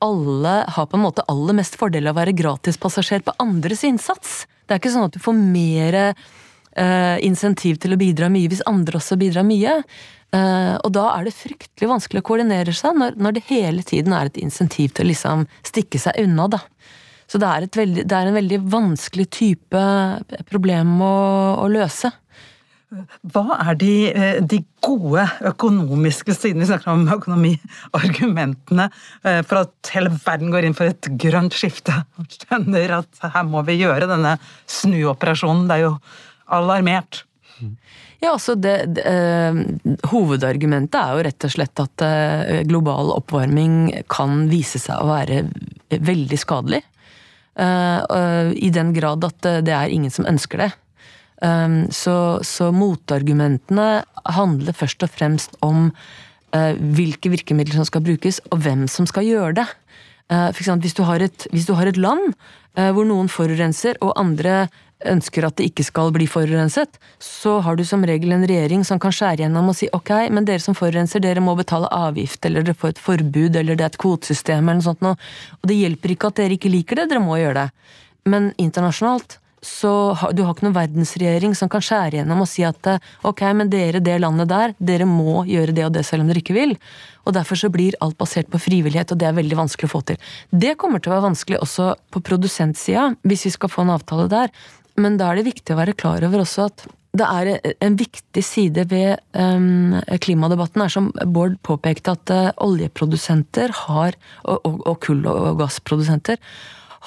alle 0.03 0.53
har 0.75 0.87
på 0.89 0.97
en 0.97 1.05
måte 1.05 1.25
aller 1.31 1.55
mest 1.57 1.77
fordel 1.79 2.09
av 2.09 2.17
å 2.17 2.21
være 2.21 2.35
gratispassasjer 2.35 3.23
på 3.25 3.35
andres 3.41 3.85
innsats. 3.87 4.43
Det 4.65 4.75
er 4.75 4.81
ikke 4.81 4.91
sånn 4.93 5.07
at 5.07 5.15
du 5.15 5.21
får 5.23 5.37
mer 5.37 5.97
uh, 6.11 7.17
insentiv 7.23 7.79
til 7.81 7.95
å 7.95 7.99
bidra 8.01 8.29
mye 8.33 8.51
hvis 8.51 8.65
andre 8.69 8.99
også 8.99 9.17
bidrar 9.21 9.47
mye. 9.47 9.79
Uh, 10.33 10.75
og 10.81 10.89
da 10.95 11.05
er 11.13 11.27
det 11.27 11.35
fryktelig 11.37 11.91
vanskelig 11.91 12.23
å 12.23 12.27
koordinere 12.27 12.73
seg 12.75 12.97
når, 12.97 13.19
når, 13.21 13.37
det 13.37 13.45
hele 13.51 13.85
tiden 13.85 14.15
er 14.17 14.31
et 14.31 14.39
insentiv 14.41 14.95
til 14.95 15.05
å 15.05 15.11
liksom 15.11 15.45
stikke 15.61 16.01
seg 16.01 16.19
unna, 16.25 16.49
da. 16.55 16.63
Så 17.29 17.39
det 17.39 17.49
er, 17.49 17.67
veldig, 17.71 18.03
det 18.09 18.17
er 18.17 18.29
en 18.29 18.35
veldig 18.35 18.59
vanskelig 18.69 19.29
type 19.33 19.83
problem 20.49 20.97
å, 21.01 21.13
å 21.63 21.69
løse. 21.71 22.11
Hva 23.33 23.57
er 23.63 23.79
de, 23.79 23.93
eh, 24.11 24.39
de, 24.41 24.61
gode 24.83 25.23
økonomiske 25.47 26.35
sidene, 26.35 26.65
vi 26.65 26.69
snakker 26.71 26.91
om 26.91 27.05
økonomi, 27.07 27.53
argumentene 27.95 28.89
for 29.47 29.61
at 29.61 29.91
hele 29.93 30.11
verden 30.11 30.51
går 30.51 30.67
inn 30.67 30.75
for 30.75 30.91
et 30.91 31.07
grønt 31.23 31.55
skifte? 31.55 32.01
Skjønner 32.35 32.97
at 32.99 33.21
her 33.23 33.45
må 33.47 33.63
vi 33.63 33.77
gjøre 33.79 34.09
denne 34.11 34.35
snuoperasjonen. 34.67 35.69
Det 35.69 35.77
er 35.77 35.85
jo 35.85 35.93
alarmert. 36.51 37.23
Ja, 38.23 38.31
altså 38.31 38.55
det, 38.55 38.75
det 38.95 39.03
eh, 39.03 39.57
Hovedargumentet 40.11 40.95
er 40.95 41.17
jo 41.17 41.23
rett 41.27 41.47
og 41.47 41.51
slett 41.51 41.81
at 41.83 42.03
eh, 42.05 42.61
global 42.69 43.11
oppvarming 43.17 44.05
kan 44.11 44.45
vise 44.51 44.79
seg 44.79 45.01
å 45.01 45.09
være 45.11 45.43
veldig 45.91 46.39
skadelig. 46.39 46.79
Eh, 47.59 48.53
I 48.55 48.71
den 48.73 48.93
grad 48.95 49.27
at 49.27 49.49
det 49.67 49.75
er 49.75 49.91
ingen 49.91 50.13
som 50.13 50.29
ønsker 50.29 50.63
det. 50.63 50.71
Eh, 51.43 51.69
så, 51.91 52.17
så, 52.45 52.71
motargumentene 52.75 54.03
handler 54.37 54.77
først 54.77 55.03
og 55.05 55.11
fremst 55.11 55.57
om 55.65 55.89
eh, 56.55 56.73
hvilke 56.77 57.33
virkemidler 57.33 57.81
som 57.81 57.89
skal 57.89 58.05
brukes, 58.05 58.41
og 58.51 58.63
hvem 58.63 58.87
som 58.91 59.09
skal 59.09 59.27
gjøre 59.27 59.57
det. 59.61 59.67
Eh, 60.31 60.49
for 60.51 60.63
eksempel, 60.63 60.87
hvis, 60.87 60.97
du 60.97 61.03
et, 61.03 61.47
hvis 61.51 61.67
du 61.67 61.75
har 61.79 61.91
et 61.91 61.99
land 61.99 62.33
hvor 62.73 63.05
noen 63.05 63.27
forurenser, 63.29 63.99
og 64.01 64.15
andre 64.17 64.63
ønsker 65.05 65.45
at 65.45 65.59
det 65.59 65.67
ikke 65.69 65.83
skal 65.85 66.09
bli 66.15 66.25
forurenset, 66.25 66.95
så 67.21 67.59
har 67.61 67.77
du 67.77 67.83
som 67.85 68.01
regel 68.07 68.33
en 68.33 68.45
regjering 68.49 68.81
som 68.87 68.97
kan 69.03 69.13
skjære 69.13 69.43
gjennom 69.43 69.69
og 69.69 69.77
si 69.77 69.91
ok, 69.93 70.09
men 70.33 70.47
dere 70.47 70.63
som 70.63 70.73
forurenser, 70.73 71.21
dere 71.21 71.43
må 71.43 71.53
betale 71.59 71.91
avgift, 71.93 72.41
eller 72.47 72.65
dere 72.65 72.79
får 72.79 72.95
et 72.95 73.03
forbud, 73.03 73.59
eller 73.59 73.77
det 73.77 73.85
er 73.85 73.91
et 73.91 73.99
kvotesystem, 74.01 74.63
eller 74.63 74.79
noe 74.79 74.87
sånt 74.87 75.05
noe. 75.05 75.19
Og 75.61 75.69
det 75.69 75.77
hjelper 75.83 76.15
ikke 76.15 76.31
at 76.31 76.41
dere 76.41 76.57
ikke 76.57 76.73
liker 76.73 77.03
det, 77.03 77.07
dere 77.11 77.21
må 77.21 77.37
gjøre 77.37 77.59
det. 77.59 77.93
Men 78.33 78.49
internasjonalt 78.57 79.37
så 79.63 79.91
du 80.35 80.43
har 80.43 80.51
ikke 80.53 80.67
noen 80.67 80.75
verdensregjering 80.75 81.55
som 81.55 81.71
kan 81.71 81.83
skjære 81.83 82.19
gjennom 82.19 82.43
og 82.43 82.49
si 82.51 82.65
at 82.67 82.89
ok, 83.23 83.43
men 83.55 83.71
dere, 83.71 84.01
det 84.03 84.19
landet 84.19 84.51
der, 84.51 84.75
dere 84.77 85.07
må 85.07 85.45
gjøre 85.47 85.75
det 85.75 85.85
og 85.87 85.93
det 85.95 86.03
selv 86.07 86.25
om 86.25 86.31
dere 86.31 86.43
ikke 86.43 86.57
vil. 86.57 86.75
Og 87.23 87.35
derfor 87.37 87.59
så 87.59 87.71
blir 87.71 87.95
alt 88.03 88.17
basert 88.19 88.49
på 88.51 88.59
frivillighet, 88.59 89.13
og 89.15 89.21
det 89.21 89.29
er 89.29 89.37
veldig 89.37 89.61
vanskelig 89.61 89.87
å 89.87 89.93
få 89.95 90.03
til. 90.09 90.19
Det 90.51 90.75
kommer 90.81 90.99
til 90.99 91.13
å 91.13 91.15
være 91.15 91.29
vanskelig 91.29 91.61
også 91.63 91.93
på 92.11 92.23
produsentsida, 92.27 93.13
hvis 93.23 93.47
vi 93.47 93.53
skal 93.55 93.71
få 93.71 93.85
en 93.85 93.93
avtale 93.95 94.27
der. 94.31 94.51
Men 94.99 95.15
da 95.17 95.31
er 95.31 95.39
det 95.39 95.47
viktig 95.47 95.73
å 95.73 95.79
være 95.79 95.95
klar 95.97 96.27
over 96.27 96.43
også 96.43 96.67
at 96.67 96.85
det 97.13 97.25
er 97.29 97.75
en 97.85 97.95
viktig 97.97 98.41
side 98.41 98.87
ved 98.89 99.19
um, 99.37 99.99
klimadebatten, 100.21 100.81
er 100.81 100.89
som 100.89 101.11
Bård 101.29 101.59
påpekte, 101.65 102.15
at 102.17 102.33
uh, 102.33 102.47
oljeprodusenter 102.65 103.69
har, 103.83 104.17
og, 104.41 104.63
og, 104.65 104.79
og 104.89 104.97
kull- 105.05 105.29
og 105.29 105.59
gassprodusenter 105.61 106.41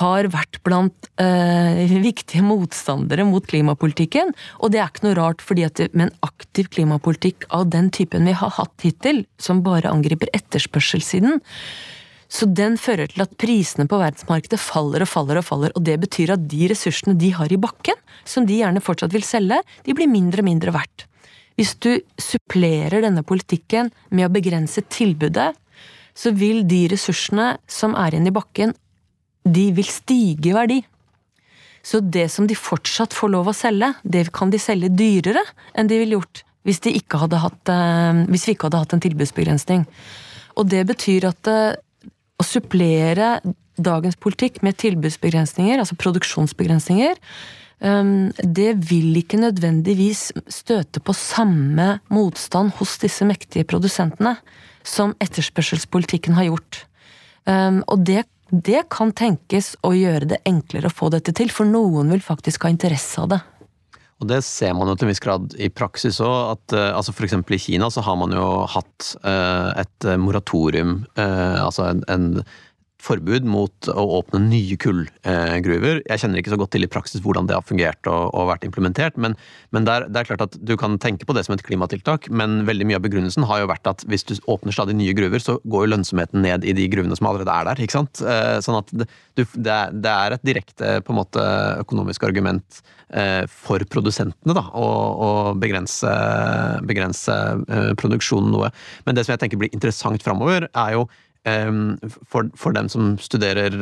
har 0.00 0.28
vært 0.32 0.61
blant 0.66 1.11
eh, 1.22 1.82
viktige 2.04 2.44
motstandere 2.44 3.26
mot 3.28 3.44
klimapolitikken. 3.48 4.35
Og 4.61 4.72
det 4.72 4.82
er 4.82 4.90
ikke 4.90 5.09
noe 5.09 5.18
rart, 5.18 5.44
fordi 5.44 5.66
at 5.66 5.82
med 5.92 6.09
en 6.09 6.16
aktiv 6.26 6.70
klimapolitikk 6.74 7.48
av 7.56 7.68
den 7.72 7.90
typen 7.94 8.28
vi 8.28 8.37
har 8.37 8.54
hatt 8.59 8.87
hittil, 8.87 9.24
som 9.40 9.64
bare 9.66 9.92
angriper 9.92 10.32
etterspørselssiden, 10.37 11.40
så 12.26 12.48
den 12.50 12.74
fører 12.80 13.06
til 13.11 13.22
at 13.22 13.37
prisene 13.38 13.87
på 13.87 13.98
verdensmarkedet 14.00 14.59
faller 14.59 15.04
og 15.04 15.11
faller 15.11 15.38
og 15.38 15.46
faller, 15.46 15.74
og 15.78 15.85
det 15.87 15.94
betyr 16.02 16.32
at 16.35 16.48
de 16.50 16.66
ressursene 16.72 17.14
de 17.18 17.30
har 17.37 17.52
i 17.52 17.61
bakken, 17.61 17.98
som 18.26 18.48
de 18.48 18.59
gjerne 18.59 18.82
fortsatt 18.82 19.14
vil 19.14 19.24
selge, 19.26 19.61
de 19.87 19.94
blir 19.94 20.11
mindre 20.11 20.42
og 20.42 20.48
mindre 20.48 20.74
verdt. 20.74 21.06
Hvis 21.56 21.76
du 21.80 21.92
supplerer 22.20 23.04
denne 23.04 23.22
politikken 23.24 23.92
med 24.11 24.26
å 24.26 24.32
begrense 24.35 24.82
tilbudet, 24.92 25.52
så 26.16 26.32
vil 26.35 26.64
de 26.68 26.82
ressursene 26.90 27.54
som 27.70 27.94
er 27.96 28.16
igjen 28.16 28.28
i 28.28 28.35
bakken, 28.35 28.74
de 29.46 29.70
vil 29.76 29.88
stige 29.88 30.50
i 30.50 30.56
verdi. 30.56 30.80
Så 31.87 32.00
det 32.02 32.26
som 32.35 32.48
de 32.50 32.56
fortsatt 32.59 33.14
får 33.14 33.30
lov 33.30 33.52
å 33.52 33.54
selge, 33.54 33.92
det 34.02 34.26
kan 34.35 34.50
de 34.50 34.59
selge 34.59 34.90
dyrere 34.90 35.44
enn 35.78 35.90
de 35.90 36.00
ville 36.02 36.18
gjort 36.18 36.42
hvis, 36.66 36.80
de 36.82 36.90
hatt, 37.38 37.70
eh, 37.70 38.24
hvis 38.26 38.48
vi 38.48 38.56
ikke 38.56 38.66
hadde 38.66 38.80
hatt 38.82 38.96
en 38.96 39.04
tilbudsbegrensning. 39.04 39.85
Og 40.59 40.66
det 40.66 40.82
betyr 40.88 41.28
at 41.28 41.50
eh, 41.50 41.76
å 42.37 42.44
supplere 42.44 43.38
dagens 43.76 44.18
politikk 44.18 44.64
med 44.66 44.78
tilbudsbegrensninger, 44.80 45.78
altså 45.78 45.98
produksjonsbegrensninger, 46.00 47.18
um, 47.85 48.32
det 48.40 48.70
vil 48.88 49.18
ikke 49.20 49.38
nødvendigvis 49.40 50.30
støte 50.48 51.00
på 51.04 51.12
samme 51.16 51.98
motstand 52.09 52.72
hos 52.80 52.96
disse 53.02 53.24
mektige 53.28 53.68
produsentene 53.68 54.35
som 54.87 55.12
etterspørselspolitikken 55.20 56.37
har 56.38 56.48
gjort. 56.48 56.80
Og 57.46 58.00
det, 58.09 58.24
det 58.50 58.85
kan 58.94 59.11
tenkes 59.16 59.74
å 59.87 59.92
gjøre 59.96 60.28
det 60.30 60.40
enklere 60.46 60.90
å 60.90 60.94
få 60.94 61.11
dette 61.14 61.35
til, 61.35 61.50
for 61.50 61.68
noen 61.68 62.12
vil 62.14 62.22
faktisk 62.22 62.66
ha 62.66 62.72
interesse 62.72 63.22
av 63.22 63.32
det. 63.35 63.40
Og 64.16 64.30
det 64.30 64.38
ser 64.46 64.72
man 64.72 64.88
jo 64.88 64.94
til 64.96 65.09
en 65.09 65.12
viss 65.12 65.20
grad 65.20 65.56
i 65.61 65.68
praksis 65.68 66.22
òg. 66.24 66.62
uh, 66.72 66.92
altså 66.96 67.12
F.eks. 67.12 67.35
i 67.37 67.59
Kina 67.61 67.90
så 67.92 68.04
har 68.06 68.16
man 68.16 68.32
jo 68.32 68.46
hatt 68.72 69.11
uh, 69.26 69.76
et 69.76 70.09
moratorium, 70.20 71.02
uh, 71.18 71.66
altså 71.66 71.90
en, 71.90 72.00
en, 72.09 72.30
forbud 73.02 73.44
mot 73.48 73.88
å 73.92 74.04
åpne 74.18 74.40
nye 74.46 74.76
kullgruver. 74.80 76.00
Jeg 76.06 76.22
kjenner 76.22 76.40
ikke 76.40 76.54
så 76.54 76.59
godt 76.61 76.72
til 76.74 76.87
i 76.87 76.90
praksis 76.90 77.22
hvordan 77.24 77.48
det 77.48 77.56
har 77.56 77.66
fungert 77.66 78.09
og, 78.11 78.32
og 78.32 78.50
vært 78.50 78.66
implementert, 78.68 79.18
men, 79.20 79.37
men 79.74 79.87
det, 79.87 79.94
er, 79.94 80.09
det, 80.09 80.22
er, 80.22 80.30
klart 80.30 80.46
at 80.46 80.59
du 80.59 80.74
kan 80.80 80.96
tenke 81.02 81.28
på 81.28 81.37
det 81.37 81.44
som 81.46 81.56
et 81.56 81.64
klimatiltak, 81.66 82.30
men 82.32 82.64
veldig 82.68 82.88
mye 82.88 83.00
av 83.00 83.06
begrunnelsen 83.06 83.46
har 83.48 83.62
jo 83.62 83.70
vært 83.70 83.92
at 83.92 84.06
hvis 84.11 84.26
du 84.28 84.35
åpner 84.50 84.74
stadig 84.74 84.96
nye 84.98 85.14
gruver, 85.16 85.42
så 85.42 85.59
går 85.64 85.87
jo 85.87 85.92
lønnsomheten 85.94 86.44
ned 86.46 86.66
i 86.66 86.74
de 86.76 86.88
gruvene 86.92 87.18
som 87.18 87.30
allerede 87.30 87.52
er 87.52 87.70
der. 87.70 87.85
ikke 87.85 87.98
sant? 87.98 88.22
Sånn 88.64 88.80
at 88.80 88.92
det, 88.96 89.46
det, 89.54 89.76
er, 90.12 90.37
et 90.37 90.46
direkte 90.46 90.98
på 91.04 91.14
en 91.14 91.20
måte 91.20 91.48
økonomisk 91.85 92.24
argument 92.28 92.82
Eh, 93.14 93.44
for 93.46 93.78
produsentene, 93.87 94.50
da, 94.56 94.64
å, 94.74 95.54
begrense, 95.62 96.11
begrense 96.88 97.37
eh, 97.70 97.92
produksjonen 97.94 98.50
noe. 98.50 98.72
Men 99.06 99.14
det 99.14 99.22
som 99.22 99.37
jeg 99.37 99.44
tenker 99.44 99.61
blir 99.61 99.70
interessant 99.70 100.24
framover, 100.26 100.66
er 100.66 100.96
jo 100.96 101.04
eh, 101.06 101.25
for, 101.46 102.48
for, 102.59 102.74
dem 102.74 102.88
som 102.90 103.12
studerer 103.22 103.76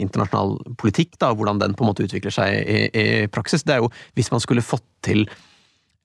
internasjonal 0.00 0.54
politikk, 0.80 1.18
da, 1.20 1.34
hvordan 1.36 1.60
den 1.60 1.74
på 1.76 1.84
en 1.84 1.90
måte 1.90 2.06
utvikler 2.06 2.32
seg 2.32 2.56
i, 2.62 2.78
i 2.88 3.06
praksis, 3.28 3.66
det 3.68 3.74
er 3.76 3.82
jo 3.84 3.90
hvis 4.16 4.32
man 4.32 4.40
skulle 4.40 4.64
fått 4.64 4.86
til 5.04 5.26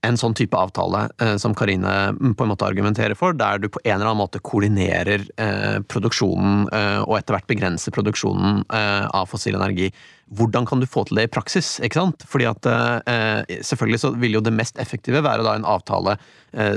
en 0.05 0.17
sånn 0.19 0.35
type 0.37 0.57
avtale 0.57 1.07
eh, 1.21 1.35
som 1.41 1.55
Karine 1.57 1.93
mm, 2.13 2.35
på 2.37 2.45
en 2.45 2.51
måte 2.51 2.67
argumenterer 2.67 3.17
for, 3.17 3.33
der 3.37 3.61
du 3.61 3.69
på 3.71 3.81
en 3.83 3.95
eller 3.95 4.11
annen 4.11 4.21
måte 4.21 4.41
koordinerer 4.45 5.25
eh, 5.41 5.79
produksjonen 5.89 6.67
eh, 6.69 6.99
og 7.01 7.17
etter 7.17 7.37
hvert 7.37 7.49
begrenser 7.49 7.95
produksjonen 7.95 8.63
av 8.67 9.25
fossil 9.29 9.55
energi. 9.55 9.89
hvordan 10.37 10.65
kan 10.67 10.79
du 10.79 10.85
få 10.85 11.05
til 11.07 11.17
det 11.17 11.23
i 11.27 11.31
praksis? 11.31 11.79
ikke 11.79 11.99
sant? 11.99 12.23
Fordi 12.27 12.45
at 12.49 12.67
Selvfølgelig 13.63 13.99
så 14.01 14.11
vil 14.19 14.35
jo 14.35 14.41
det 14.43 14.53
mest 14.53 14.77
effektive 14.79 15.21
være 15.23 15.43
da 15.45 15.55
en 15.55 15.65
avtale 15.65 16.17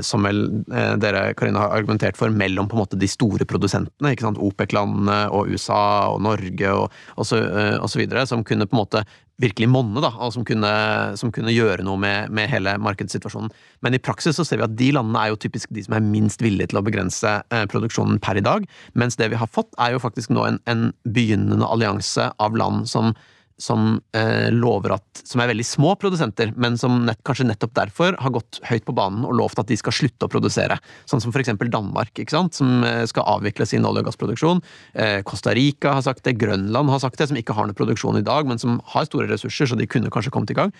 som 0.05 0.23
vel 0.23 0.63
dere 1.01 1.33
Karine, 1.37 1.59
har 1.59 1.75
argumentert 1.75 2.17
for 2.17 2.31
mellom 2.31 2.69
på 2.69 2.77
en 2.77 2.83
måte 2.83 2.99
de 2.99 3.09
store 3.11 3.45
produsentene, 3.45 4.13
ikke 4.13 4.27
sant? 4.27 4.39
OPEC-landene 4.39 5.19
og 5.35 5.51
USA 5.51 6.13
og 6.13 6.21
Norge 6.23 6.71
og, 6.71 6.95
osv. 7.17 8.07
som 8.29 8.45
kunne 8.47 8.67
på 8.67 8.77
en 8.77 8.83
måte 8.83 9.03
virkelig 9.41 9.69
monne, 9.71 10.01
da, 10.03 10.11
og 10.21 10.33
som 10.35 10.45
kunne, 10.47 10.71
som 11.19 11.33
kunne 11.33 11.53
gjøre 11.53 11.85
noe 11.85 11.99
med, 12.01 12.31
med, 12.33 12.49
hele 12.51 12.75
markedssituasjonen. 12.81 13.51
Men 13.85 13.97
i 13.97 14.01
praksis 14.01 14.37
så 14.37 14.45
ser 14.47 14.61
vi 14.61 14.67
at 14.67 14.77
de 14.77 14.91
landene 14.95 15.23
er 15.23 15.33
jo 15.33 15.41
typisk 15.41 15.73
de 15.73 15.85
som 15.85 15.97
er 15.97 16.05
minst 16.05 16.43
villige 16.43 16.71
til 16.71 16.81
å 16.81 16.85
begrense 16.85 17.37
eh, 17.41 17.65
produksjonen 17.71 18.21
per 18.23 18.39
i 18.39 18.45
dag, 18.45 18.67
mens 18.93 19.17
det 19.19 19.31
vi 19.33 19.39
har 19.41 19.49
fått, 19.49 19.71
er 19.81 19.95
jo 19.95 20.03
faktisk 20.03 20.33
nå 20.33 20.45
en, 20.47 20.61
en 20.71 20.89
begynnende 21.09 21.67
allianse 21.67 22.31
av 22.41 22.57
land 22.57 22.89
som 22.91 23.15
som 23.61 23.99
eh, 24.17 24.49
lover 24.53 24.95
at 24.97 25.21
Som 25.27 25.43
er 25.43 25.51
veldig 25.51 25.65
små 25.67 25.93
produsenter, 25.99 26.51
men 26.59 26.77
som 26.79 27.03
nett, 27.05 27.19
kanskje 27.27 27.45
nettopp 27.47 27.73
derfor 27.77 28.17
har 28.19 28.33
gått 28.33 28.59
høyt 28.67 28.85
på 28.87 28.95
banen 28.97 29.25
og 29.27 29.35
lovt 29.37 29.61
at 29.61 29.69
de 29.69 29.77
skal 29.79 29.93
slutte 29.95 30.27
å 30.27 30.31
produsere. 30.31 30.79
Sånn 31.09 31.21
som 31.23 31.33
eksempel 31.41 31.71
Danmark, 31.71 32.13
ikke 32.17 32.33
sant? 32.33 32.57
som 32.57 32.83
eh, 32.87 33.03
skal 33.09 33.27
avvikle 33.37 33.67
sin 33.69 33.85
olje- 33.87 34.03
og 34.03 34.09
gassproduksjon. 34.09 34.63
Eh, 34.93 35.21
Costa 35.27 35.53
Rica 35.57 35.95
har 35.97 36.05
sagt 36.05 36.25
det, 36.27 36.37
Grønland 36.41 36.91
har 36.91 37.01
sagt 37.03 37.21
det, 37.21 37.29
som 37.29 37.39
ikke 37.39 37.55
har 37.57 37.69
noe 37.69 37.77
produksjon 37.77 38.19
i 38.19 38.25
dag, 38.25 38.49
men 38.49 38.61
som 38.61 38.81
har 38.93 39.07
store 39.07 39.29
ressurser, 39.31 39.69
så 39.69 39.79
de 39.79 39.89
kunne 39.89 40.11
kanskje 40.13 40.33
kommet 40.33 40.53
i 40.53 40.57
gang. 40.57 40.75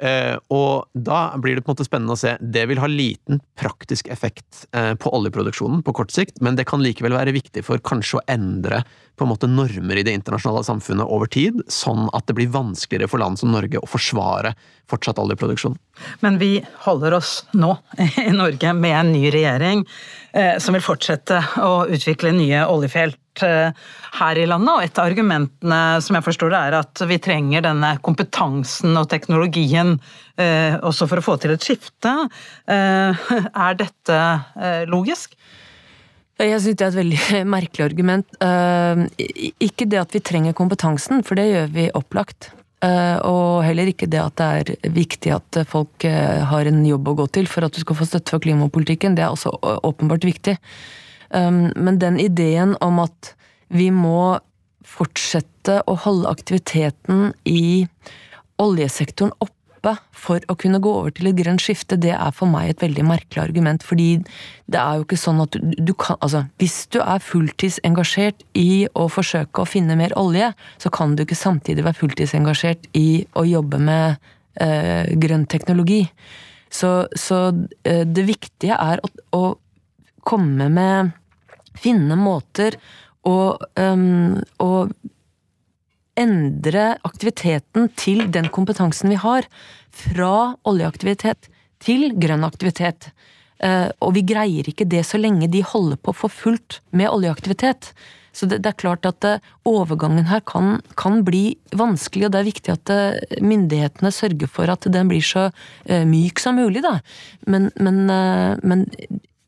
Eh, 0.00 0.36
og 0.48 0.88
da 0.96 1.36
blir 1.36 1.58
det 1.58 1.64
på 1.64 1.70
en 1.70 1.76
måte 1.76 1.84
spennende 1.84 2.16
å 2.16 2.20
se. 2.20 2.32
Det 2.40 2.64
vil 2.70 2.80
ha 2.80 2.88
liten 2.88 3.42
praktisk 3.60 4.08
effekt 4.08 4.64
eh, 4.72 4.94
på 4.96 5.12
oljeproduksjonen 5.16 5.82
på 5.84 5.94
kort 5.98 6.14
sikt, 6.14 6.40
men 6.40 6.56
det 6.56 6.64
kan 6.70 6.80
likevel 6.80 7.18
være 7.18 7.34
viktig 7.36 7.64
for 7.66 7.82
kanskje 7.84 8.20
å 8.20 8.24
endre 8.32 8.80
på 9.20 9.26
en 9.26 9.32
måte 9.34 9.50
normer 9.50 10.00
i 10.00 10.04
det 10.06 10.14
internasjonale 10.16 10.64
samfunnet 10.64 11.04
over 11.04 11.28
tid, 11.28 11.60
sånn 11.68 12.08
at 12.16 12.24
det 12.30 12.38
blir 12.38 12.48
vanskeligere 12.54 13.10
for 13.12 13.20
land 13.20 13.36
som 13.40 13.52
Norge 13.52 13.82
å 13.82 13.90
forsvare 13.90 14.54
fortsatt 14.88 15.20
oljeproduksjon. 15.20 15.76
Men 16.24 16.40
vi 16.40 16.54
holder 16.86 17.18
oss 17.20 17.42
nå 17.52 17.74
i 18.24 18.30
Norge 18.32 18.72
med 18.72 18.96
en 18.96 19.12
ny 19.12 19.26
regjering 19.30 19.84
eh, 20.32 20.56
som 20.56 20.76
vil 20.76 20.84
fortsette 20.86 21.42
å 21.60 21.84
utvikle 21.92 22.32
nye 22.32 22.64
oljefelt 22.72 23.20
Eh, 23.42 23.72
her 24.20 24.38
i 24.38 24.46
landet. 24.48 24.72
Og 24.74 24.84
et 24.84 24.98
av 24.98 25.06
argumentene 25.06 25.80
som 26.02 26.16
jeg 26.18 26.26
forstår 26.26 26.52
det, 26.52 26.60
er 26.60 26.76
at 26.80 27.02
vi 27.06 27.20
trenger 27.22 27.64
denne 27.64 27.94
kompetansen 28.04 28.98
og 28.98 29.08
teknologien 29.12 29.94
eh, 30.34 30.76
også 30.76 31.06
for 31.10 31.20
å 31.20 31.24
få 31.24 31.36
til 31.40 31.54
et 31.54 31.64
skifte. 31.64 32.14
Eh, 32.66 33.26
er 33.48 33.78
dette 33.78 34.20
logisk? 34.90 35.36
Jeg 36.40 36.60
syns 36.64 36.78
det 36.80 36.86
er 36.86 36.90
et 36.90 37.00
veldig 37.02 37.42
merkelig 37.56 37.84
argument. 37.84 38.40
Ikke 39.60 39.86
det 39.86 40.00
at 40.00 40.16
vi 40.16 40.24
trenger 40.24 40.56
kompetansen, 40.56 41.22
for 41.26 41.38
det 41.38 41.50
gjør 41.50 41.74
vi 41.74 41.90
opplagt. 41.94 42.50
Og 42.80 43.60
heller 43.60 43.90
ikke 43.90 44.08
det 44.08 44.22
at 44.22 44.40
det 44.40 44.46
er 44.48 44.92
viktig 44.96 45.34
at 45.36 45.58
folk 45.68 46.06
har 46.48 46.70
en 46.70 46.80
jobb 46.88 47.10
å 47.12 47.16
gå 47.18 47.26
til 47.36 47.50
for 47.50 47.66
at 47.66 47.76
du 47.76 47.82
skal 47.82 47.98
få 47.98 48.08
støtte 48.08 48.32
for 48.32 48.40
klimapolitikken. 48.40 49.18
Det 49.18 49.26
er 49.26 49.34
også 49.34 49.52
åpenbart 49.84 50.24
viktig. 50.24 50.56
Um, 51.30 51.70
men 51.76 52.00
den 52.02 52.18
ideen 52.20 52.74
om 52.82 52.98
at 53.02 53.34
vi 53.70 53.90
må 53.94 54.40
fortsette 54.86 55.80
å 55.86 55.94
holde 56.04 56.30
aktiviteten 56.30 57.30
i 57.46 57.86
oljesektoren 58.60 59.32
oppe 59.38 59.94
for 60.12 60.42
å 60.52 60.56
kunne 60.60 60.80
gå 60.82 60.90
over 60.92 61.12
til 61.16 61.30
et 61.30 61.38
grønt 61.38 61.62
skifte, 61.64 61.96
det 61.96 62.12
er 62.12 62.34
for 62.36 62.50
meg 62.50 62.68
et 62.68 62.82
veldig 62.84 63.04
merkelig 63.08 63.40
argument. 63.40 63.84
Fordi 63.86 64.08
det 64.68 64.80
er 64.80 64.98
jo 64.98 65.06
ikke 65.06 65.20
sånn 65.20 65.40
at 65.46 65.56
du 65.56 65.94
kan 65.94 66.18
Altså, 66.20 66.42
hvis 66.60 66.82
du 66.92 66.98
er 67.00 67.22
fulltidsengasjert 67.24 68.44
i 68.58 68.88
å 68.92 69.06
forsøke 69.08 69.62
å 69.62 69.68
finne 69.68 69.96
mer 69.96 70.12
olje, 70.20 70.50
så 70.82 70.92
kan 70.92 71.16
du 71.16 71.24
ikke 71.24 71.38
samtidig 71.38 71.86
være 71.86 72.00
fulltidsengasjert 72.02 72.90
i 72.98 73.24
å 73.32 73.46
jobbe 73.48 73.80
med 73.80 74.20
eh, 74.60 75.08
grønn 75.22 75.46
teknologi. 75.48 76.02
Så, 76.70 77.08
så 77.16 77.48
eh, 77.88 78.04
det 78.04 78.28
viktige 78.28 78.76
er 78.76 79.00
å, 79.00 79.10
å 79.32 79.44
komme 80.28 80.68
med 80.68 81.16
finne 81.80 82.18
måter 82.20 82.76
å, 83.26 83.56
um, 83.80 84.36
å 84.60 84.70
endre 86.20 86.84
aktiviteten 87.06 87.90
til 87.98 88.26
den 88.32 88.50
kompetansen 88.52 89.12
vi 89.12 89.18
har, 89.20 89.48
fra 89.90 90.54
oljeaktivitet 90.68 91.50
til 91.82 92.10
grønn 92.20 92.46
aktivitet. 92.46 93.10
Uh, 93.60 93.92
og 94.00 94.14
vi 94.16 94.24
greier 94.24 94.68
ikke 94.70 94.88
det 94.88 95.02
så 95.08 95.20
lenge 95.20 95.50
de 95.52 95.60
holder 95.66 95.98
på 96.00 96.14
for 96.16 96.32
fullt 96.32 96.78
med 96.96 97.10
oljeaktivitet. 97.12 97.90
Så 98.32 98.46
det, 98.46 98.60
det 98.62 98.70
er 98.70 98.78
klart 98.80 99.08
at 99.08 99.26
uh, 99.26 99.42
overgangen 99.68 100.30
her 100.30 100.40
kan, 100.48 100.78
kan, 101.00 101.20
bli 101.26 101.58
vanskelig, 101.76 102.28
og 102.28 102.32
det 102.32 102.40
er 102.40 102.48
viktig 102.48 102.72
at 102.72 102.92
uh, 102.94 103.36
myndighetene 103.44 104.12
sørger 104.14 104.48
for 104.48 104.72
at 104.72 104.88
den 104.88 105.10
blir 105.12 105.24
så 105.24 105.50
myk 105.84 106.40
som 106.40 106.56
mulig, 106.56 106.84
da. 106.86 107.00
Men, 107.50 107.68
men, 107.80 108.06
men 108.64 108.86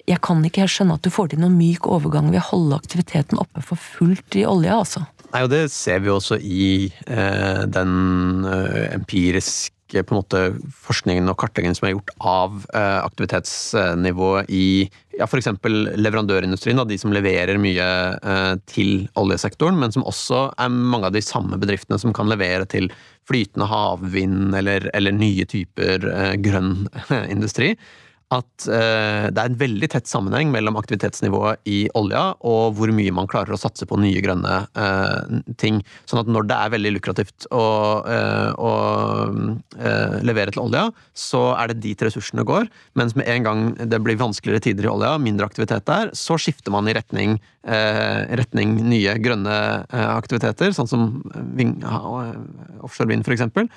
jeg 0.08 0.20
kan 0.24 0.42
ikke 0.46 0.64
helt 0.64 0.74
skjønne 0.74 0.96
at 0.98 1.04
du 1.04 1.12
får 1.14 1.32
til 1.32 1.42
noen 1.42 1.58
myk 1.58 1.86
overgang 1.90 2.30
ved 2.32 2.42
å 2.42 2.48
holde 2.50 2.78
aktiviteten 2.80 3.40
oppe 3.42 3.62
for 3.64 3.80
fullt 3.80 4.38
i 4.38 4.46
olja, 4.48 4.80
altså. 4.82 5.04
Nei, 5.32 5.44
og 5.46 5.52
det 5.52 5.62
ser 5.72 6.02
vi 6.04 6.10
også 6.12 6.36
i 6.42 6.72
eh, 7.06 7.62
den 7.72 8.48
eh, 8.48 8.90
empiriske 8.92 9.70
på 9.92 10.14
en 10.14 10.18
måte, 10.22 10.40
forskningen 10.86 11.28
og 11.28 11.36
kartleggingen 11.40 11.76
som 11.76 11.86
er 11.88 11.94
gjort 11.94 12.12
av 12.24 12.66
eh, 12.72 12.98
aktivitetsnivået 13.04 14.52
i 14.52 14.66
ja, 15.18 15.26
f.eks. 15.26 15.50
leverandørindustrien, 16.00 16.80
da, 16.80 16.86
de 16.88 16.96
som 17.00 17.12
leverer 17.12 17.60
mye 17.60 17.88
eh, 18.16 18.54
til 18.72 19.06
oljesektoren, 19.20 19.76
men 19.80 19.92
som 19.92 20.06
også 20.08 20.46
er 20.56 20.72
mange 20.72 21.10
av 21.10 21.16
de 21.16 21.24
samme 21.24 21.60
bedriftene 21.60 22.00
som 22.00 22.16
kan 22.16 22.30
levere 22.32 22.68
til 22.68 22.88
flytende 23.28 23.68
havvind 23.68 24.56
eller, 24.58 24.88
eller 24.96 25.16
nye 25.16 25.44
typer 25.48 26.08
eh, 26.08 26.32
grønn 26.40 26.86
industri 27.34 27.74
at 28.32 28.66
eh, 28.70 29.28
det 29.28 29.40
er 29.40 29.50
en 29.50 29.58
veldig 29.60 29.88
tett 29.92 30.08
sammenheng 30.08 30.52
mellom 30.54 30.78
aktivitetsnivået 30.80 31.62
i 31.68 31.84
olja 31.98 32.22
og 32.48 32.78
hvor 32.78 32.92
mye 32.94 33.12
man 33.14 33.28
klarer 33.30 33.54
å 33.54 33.60
satse 33.60 33.86
på 33.88 33.98
nye 34.00 34.22
grønne 34.24 34.54
eh, 34.78 35.40
ting. 35.60 35.82
Sånn 36.08 36.22
at 36.22 36.30
når 36.32 36.48
det 36.50 36.58
er 36.58 36.74
veldig 36.74 36.94
lukrativt 36.96 37.48
å, 37.52 37.64
eh, 38.08 38.50
å 38.56 38.72
eh, 39.76 40.18
levere 40.24 40.54
til 40.54 40.64
olja, 40.64 40.86
så 41.16 41.44
er 41.58 41.72
det 41.72 41.82
dit 41.84 42.06
ressursene 42.06 42.46
går. 42.48 42.68
Mens 42.98 43.16
med 43.18 43.28
en 43.30 43.48
gang 43.48 43.64
det 43.78 44.00
blir 44.04 44.20
vanskeligere 44.20 44.64
tider 44.68 44.88
i 44.88 44.92
olja, 44.92 45.14
mindre 45.22 45.48
aktivitet 45.48 45.86
der, 45.88 46.12
så 46.16 46.38
skifter 46.40 46.74
man 46.74 46.88
i 46.88 46.96
retning, 46.96 47.38
eh, 47.68 48.22
retning 48.40 48.78
nye 48.88 49.18
grønne 49.22 49.58
eh, 49.84 50.08
aktiviteter, 50.12 50.72
sånn 50.76 50.90
som 50.90 51.10
offshore 52.82 53.12
vind 53.12 53.26
f.eks. 53.26 53.68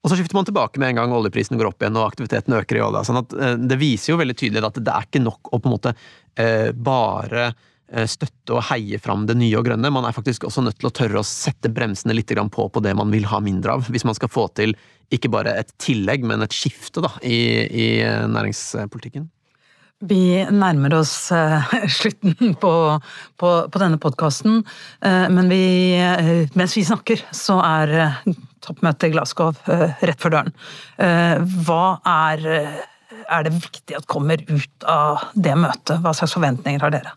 Og 0.00 0.08
så 0.08 0.16
skifter 0.16 0.36
man 0.38 0.46
tilbake 0.48 0.80
med 0.80 0.92
en 0.92 1.00
gang 1.02 1.12
oljeprisen 1.12 1.58
går 1.60 1.68
opp 1.68 1.82
igjen 1.82 1.98
og 2.00 2.06
aktiviteten 2.06 2.56
øker 2.56 2.78
i 2.78 2.84
olja. 2.84 3.02
sånn 3.04 3.20
at 3.20 3.34
eh, 3.36 3.56
Det 3.60 3.76
viser 3.80 4.14
jo 4.14 4.20
veldig 4.20 4.36
tydelig 4.38 4.62
at 4.70 4.78
det 4.80 4.94
er 4.94 5.08
ikke 5.08 5.24
nok 5.24 5.50
å 5.52 5.60
på 5.60 5.68
en 5.68 5.74
måte 5.74 5.92
eh, 6.40 6.70
bare 6.72 7.50
eh, 7.50 8.06
støtte 8.08 8.56
og 8.56 8.64
heie 8.70 9.00
fram 9.02 9.26
det 9.28 9.36
nye 9.36 9.58
og 9.60 9.66
grønne. 9.68 9.92
Man 9.92 10.08
er 10.08 10.16
faktisk 10.16 10.48
også 10.48 10.64
nødt 10.64 10.80
til 10.80 10.88
å 10.88 10.94
tørre 10.96 11.20
å 11.20 11.26
sette 11.26 11.72
bremsene 11.72 12.16
litt 12.16 12.32
på 12.32 12.68
på 12.72 12.84
det 12.84 12.94
man 12.96 13.12
vil 13.12 13.28
ha 13.28 13.42
mindre 13.44 13.76
av. 13.76 13.90
Hvis 13.92 14.08
man 14.08 14.16
skal 14.16 14.32
få 14.32 14.48
til 14.56 14.72
ikke 15.12 15.32
bare 15.32 15.52
et 15.58 15.74
tillegg, 15.82 16.24
men 16.24 16.46
et 16.46 16.54
skifte 16.54 17.02
da, 17.04 17.10
i, 17.26 17.66
i 17.68 17.86
næringspolitikken. 18.30 19.28
Vi 20.00 20.40
nærmer 20.48 20.94
oss 20.96 21.12
uh, 21.34 21.66
slutten 21.98 22.54
på, 22.60 22.72
på, 23.36 23.50
på 23.68 23.82
denne 23.82 24.00
podkasten, 24.00 24.62
uh, 25.04 25.26
men 25.28 25.50
vi, 25.52 25.64
uh, 26.00 26.46
mens 26.56 26.76
vi 26.78 26.86
snakker, 26.88 27.26
så 27.36 27.58
er 27.60 27.92
toppmøtet 28.64 29.10
i 29.10 29.12
Glasgow 29.14 29.52
rett 29.68 30.20
for 30.20 30.32
døren. 30.32 30.52
Hva 31.64 31.84
er, 32.04 32.42
er 33.24 33.46
det 33.46 33.54
viktig 33.56 33.96
at 33.96 34.08
kommer 34.10 34.42
ut 34.50 34.84
av 34.84 35.30
det 35.32 35.54
møtet? 35.56 35.96
Hva 36.04 36.12
slags 36.16 36.36
forventninger 36.36 36.84
har 36.84 36.92
dere? 36.92 37.14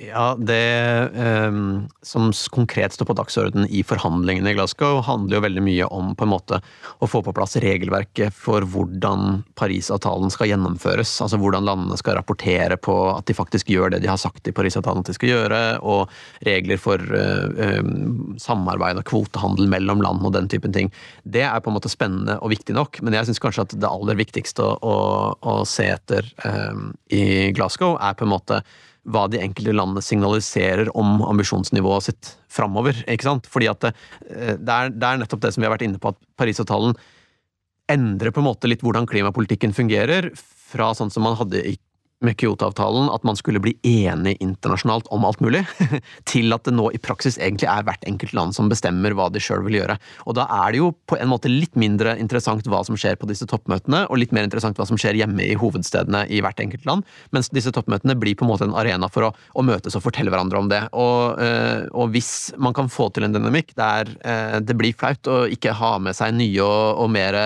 Ja, 0.00 0.36
Det 0.38 1.10
um, 1.48 1.88
som 2.02 2.32
konkret 2.50 2.92
står 2.92 3.06
på 3.08 3.14
dagsordenen 3.18 3.66
i 3.66 3.80
forhandlingene 3.82 4.52
i 4.52 4.54
Glasgow, 4.54 5.00
handler 5.02 5.38
jo 5.38 5.42
veldig 5.42 5.64
mye 5.66 5.88
om 5.90 6.12
på 6.14 6.22
en 6.22 6.30
måte 6.30 6.60
å 7.02 7.08
få 7.10 7.18
på 7.26 7.34
plass 7.34 7.56
regelverket 7.58 8.30
for 8.30 8.62
hvordan 8.62 9.40
Parisavtalen 9.58 10.30
skal 10.30 10.52
gjennomføres. 10.52 11.16
Altså 11.24 11.40
hvordan 11.42 11.66
landene 11.66 11.98
skal 11.98 12.14
rapportere 12.20 12.78
på 12.78 12.94
at 13.10 13.26
de 13.26 13.34
faktisk 13.34 13.72
gjør 13.74 13.96
det 13.96 14.04
de 14.04 14.12
har 14.12 14.20
sagt 14.22 14.46
i 14.46 14.54
Parisavtalen 14.54 15.02
at 15.02 15.10
de 15.10 15.18
skal 15.18 15.32
gjøre, 15.32 15.62
og 15.82 16.14
regler 16.46 16.78
for 16.78 17.02
uh, 17.02 17.82
um, 17.82 18.36
samarbeid 18.38 19.02
og 19.02 19.08
kvotehandel 19.10 19.66
mellom 19.72 20.04
land 20.04 20.22
og 20.22 20.36
den 20.38 20.46
typen 20.52 20.76
ting. 20.76 20.92
Det 21.26 21.42
er 21.48 21.58
på 21.58 21.72
en 21.72 21.80
måte 21.80 21.90
spennende 21.90 22.38
og 22.38 22.54
viktig 22.54 22.78
nok, 22.78 23.02
men 23.02 23.18
jeg 23.18 23.32
syns 23.32 23.42
kanskje 23.42 23.66
at 23.66 23.74
det 23.74 23.90
aller 23.90 24.22
viktigste 24.22 24.62
å, 24.62 24.76
å, 24.78 24.98
å 25.42 25.58
se 25.66 25.90
etter 25.90 26.30
um, 26.46 26.92
i 27.10 27.50
Glasgow 27.58 27.98
er 27.98 28.14
på 28.14 28.28
en 28.28 28.36
måte 28.38 28.62
hva 29.08 29.24
de 29.32 29.40
enkelte 29.42 29.74
landene 29.76 30.04
signaliserer 30.04 30.90
om 30.98 31.22
ambisjonsnivået 31.26 32.08
sitt 32.08 32.32
framover. 32.52 32.96
ikke 33.08 33.28
sant? 33.28 33.48
Fordi 33.50 33.70
at 33.70 33.86
det, 33.86 33.94
eh, 34.28 34.54
det, 34.56 34.74
er, 34.74 34.92
det, 34.92 35.04
er, 35.04 35.22
nettopp 35.22 35.44
det 35.44 35.54
som 35.54 35.64
vi 35.64 35.68
har 35.68 35.74
vært 35.76 35.86
inne 35.88 36.00
på, 36.02 36.12
at 36.12 36.20
Parisavtalen 36.40 36.96
endrer 37.88 38.34
på 38.34 38.42
en 38.42 38.50
måte 38.50 38.68
litt 38.68 38.84
hvordan 38.84 39.08
klimapolitikken 39.08 39.72
fungerer, 39.76 40.32
fra 40.68 40.90
sånn 40.92 41.12
som 41.12 41.24
man 41.24 41.38
hadde 41.38 41.62
i 41.64 41.78
med 42.24 42.34
Kyoto-avtalen 42.38 43.10
at 43.14 43.22
man 43.26 43.36
skulle 43.38 43.60
bli 43.62 43.76
enig 43.86 44.36
internasjonalt 44.42 45.06
om 45.14 45.24
alt 45.28 45.40
mulig, 45.44 45.62
til 46.30 46.54
at 46.54 46.66
det 46.66 46.74
nå 46.74 46.88
i 46.94 47.00
praksis 47.02 47.38
egentlig 47.38 47.68
er 47.70 47.84
hvert 47.86 48.06
enkelt 48.10 48.34
land 48.34 48.56
som 48.56 48.70
bestemmer 48.70 49.14
hva 49.14 49.28
de 49.30 49.42
sjøl 49.42 49.62
vil 49.66 49.78
gjøre. 49.80 49.98
Og 50.26 50.34
da 50.38 50.48
er 50.64 50.74
det 50.74 50.82
jo 50.82 50.90
på 51.10 51.18
en 51.18 51.30
måte 51.30 51.50
litt 51.52 51.78
mindre 51.78 52.16
interessant 52.18 52.66
hva 52.66 52.82
som 52.86 52.98
skjer 52.98 53.18
på 53.20 53.28
disse 53.30 53.46
toppmøtene, 53.48 54.04
og 54.08 54.18
litt 54.18 54.34
mer 54.34 54.48
interessant 54.48 54.78
hva 54.78 54.86
som 54.88 54.98
skjer 54.98 55.20
hjemme 55.20 55.46
i 55.46 55.56
hovedstedene 55.58 56.24
i 56.34 56.42
hvert 56.44 56.58
enkelt 56.62 56.88
land, 56.88 57.06
mens 57.34 57.52
disse 57.54 57.72
toppmøtene 57.74 58.18
blir 58.18 58.38
på 58.38 58.46
en 58.46 58.52
måte 58.52 58.66
en 58.66 58.76
arena 58.78 59.10
for 59.12 59.28
å, 59.28 59.32
å 59.54 59.66
møtes 59.66 59.94
og 59.98 60.04
fortelle 60.04 60.32
hverandre 60.34 60.62
om 60.62 60.72
det. 60.72 60.82
Og, 60.98 61.38
øh, 61.44 61.86
og, 61.92 62.10
hvis 62.14 62.32
man 62.58 62.74
kan 62.74 62.90
få 62.90 63.10
til 63.14 63.26
en 63.26 63.34
dynamikk 63.36 63.74
der 63.78 64.10
øh, 64.16 64.58
det 64.64 64.74
blir 64.78 64.96
flaut 64.96 65.30
å 65.30 65.44
ikke 65.52 65.76
ha 65.76 65.94
med 66.02 66.16
seg 66.18 66.34
nye 66.34 66.64
og, 66.64 67.04
og 67.04 67.12
mer 67.14 67.36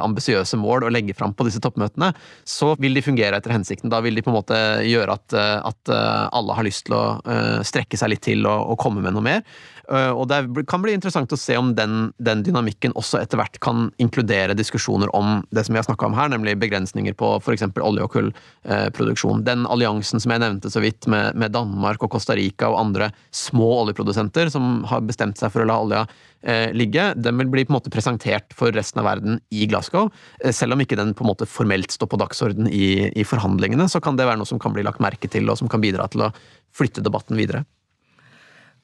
ambisiøse 0.00 0.56
mål 0.60 0.86
å 0.86 0.92
legge 0.94 1.16
fram 1.16 1.34
på 1.36 1.44
disse 1.46 1.60
toppmøtene, 1.62 2.12
så 2.48 2.72
vil 2.80 2.96
de 2.96 3.02
fungere 3.04 3.36
etter 3.38 3.52
hensikten. 3.52 3.92
Da 3.92 4.00
vil 4.04 4.13
vil 4.14 4.22
de 4.22 4.26
på 4.26 4.30
en 4.30 4.38
måte 4.38 4.58
gjøre 4.86 5.16
at, 5.18 5.34
eh, 5.34 5.58
at 5.66 5.90
eh, 5.92 6.28
alle 6.38 6.56
har 6.56 6.66
lyst 6.66 6.86
til 6.86 6.96
å 6.96 7.04
eh, 7.26 7.60
strekke 7.66 7.98
seg 7.98 8.14
litt 8.14 8.24
til 8.26 8.46
og, 8.46 8.70
og 8.74 8.78
komme 8.80 9.02
med 9.02 9.16
noe 9.16 9.24
mer. 9.24 9.42
Og 9.88 10.24
det 10.30 10.64
kan 10.70 10.82
bli 10.82 10.94
interessant 10.96 11.32
å 11.34 11.38
se 11.38 11.56
om 11.60 11.72
den, 11.76 12.08
den 12.22 12.42
dynamikken 12.46 12.94
også 12.98 13.20
etter 13.20 13.40
hvert 13.40 13.58
kan 13.64 13.88
inkludere 14.02 14.56
diskusjoner 14.56 15.10
om 15.16 15.42
det 15.54 15.66
som 15.66 15.76
vi 15.76 15.80
har 15.80 15.86
snakka 15.86 16.08
om 16.08 16.16
her, 16.16 16.30
nemlig 16.32 16.56
begrensninger 16.62 17.16
på 17.18 17.34
f.eks. 17.40 17.66
olje- 17.82 18.06
og 18.06 18.14
kullproduksjon. 18.14 19.44
Den 19.46 19.66
alliansen 19.70 20.22
som 20.22 20.34
jeg 20.34 20.42
nevnte 20.44 20.72
så 20.72 20.82
vidt 20.84 21.08
med, 21.10 21.36
med 21.36 21.52
Danmark 21.56 22.02
og 22.04 22.14
Costa 22.16 22.36
Rica 22.38 22.70
og 22.72 22.80
andre 22.80 23.10
små 23.34 23.70
oljeprodusenter 23.82 24.52
som 24.54 24.86
har 24.90 25.04
bestemt 25.04 25.40
seg 25.40 25.52
for 25.52 25.64
å 25.64 25.68
la 25.68 25.80
olja 25.84 26.04
Eh, 26.44 26.72
ligge, 26.76 27.14
den 27.16 27.38
vil 27.40 27.48
bli 27.48 27.62
på 27.64 27.72
en 27.72 27.78
måte 27.78 27.90
presentert 27.92 28.52
for 28.56 28.74
resten 28.76 29.00
av 29.00 29.06
verden 29.08 29.38
i 29.48 29.64
Glasgow. 29.64 30.10
Eh, 30.44 30.52
selv 30.52 30.76
om 30.76 30.82
ikke 30.84 30.98
den 30.98 31.14
på 31.16 31.24
en 31.24 31.30
måte 31.30 31.48
formelt 31.48 31.94
står 31.94 32.10
på 32.12 32.18
dagsorden 32.20 32.68
i, 32.68 33.08
i 33.16 33.24
forhandlingene, 33.24 33.86
så 33.88 34.02
kan 34.04 34.18
det 34.18 34.26
være 34.28 34.42
noe 34.42 34.50
som 34.50 34.60
kan 34.60 34.74
bli 34.76 34.84
lagt 34.84 35.00
merke 35.00 35.30
til, 35.32 35.48
og 35.48 35.56
som 35.56 35.72
kan 35.72 35.80
bidra 35.80 36.04
til 36.12 36.26
å 36.26 36.32
flytte 36.76 37.04
debatten 37.04 37.40
videre. 37.40 37.64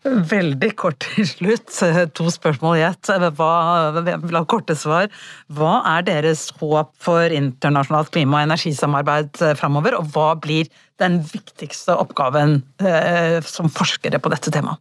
Veldig 0.00 0.70
kort 0.80 1.02
til 1.04 1.26
slutt, 1.28 1.74
to 2.16 2.30
spørsmål 2.32 2.78
i 2.78 2.84
ett. 2.86 3.10
ha 3.10 4.44
korte 4.48 4.76
svar. 4.78 5.10
Hva 5.52 5.74
er 5.98 6.06
deres 6.08 6.46
håp 6.56 6.94
for 6.96 7.28
internasjonalt 7.28 8.10
klima- 8.10 8.40
og 8.40 8.48
energisamarbeid 8.48 9.42
framover, 9.60 9.98
og 9.98 10.08
hva 10.14 10.34
blir 10.40 10.70
den 11.00 11.20
viktigste 11.20 11.96
oppgaven 12.00 12.62
eh, 12.80 13.40
som 13.44 13.68
forskere 13.68 14.18
på 14.18 14.32
dette 14.32 14.50
temaet? 14.50 14.80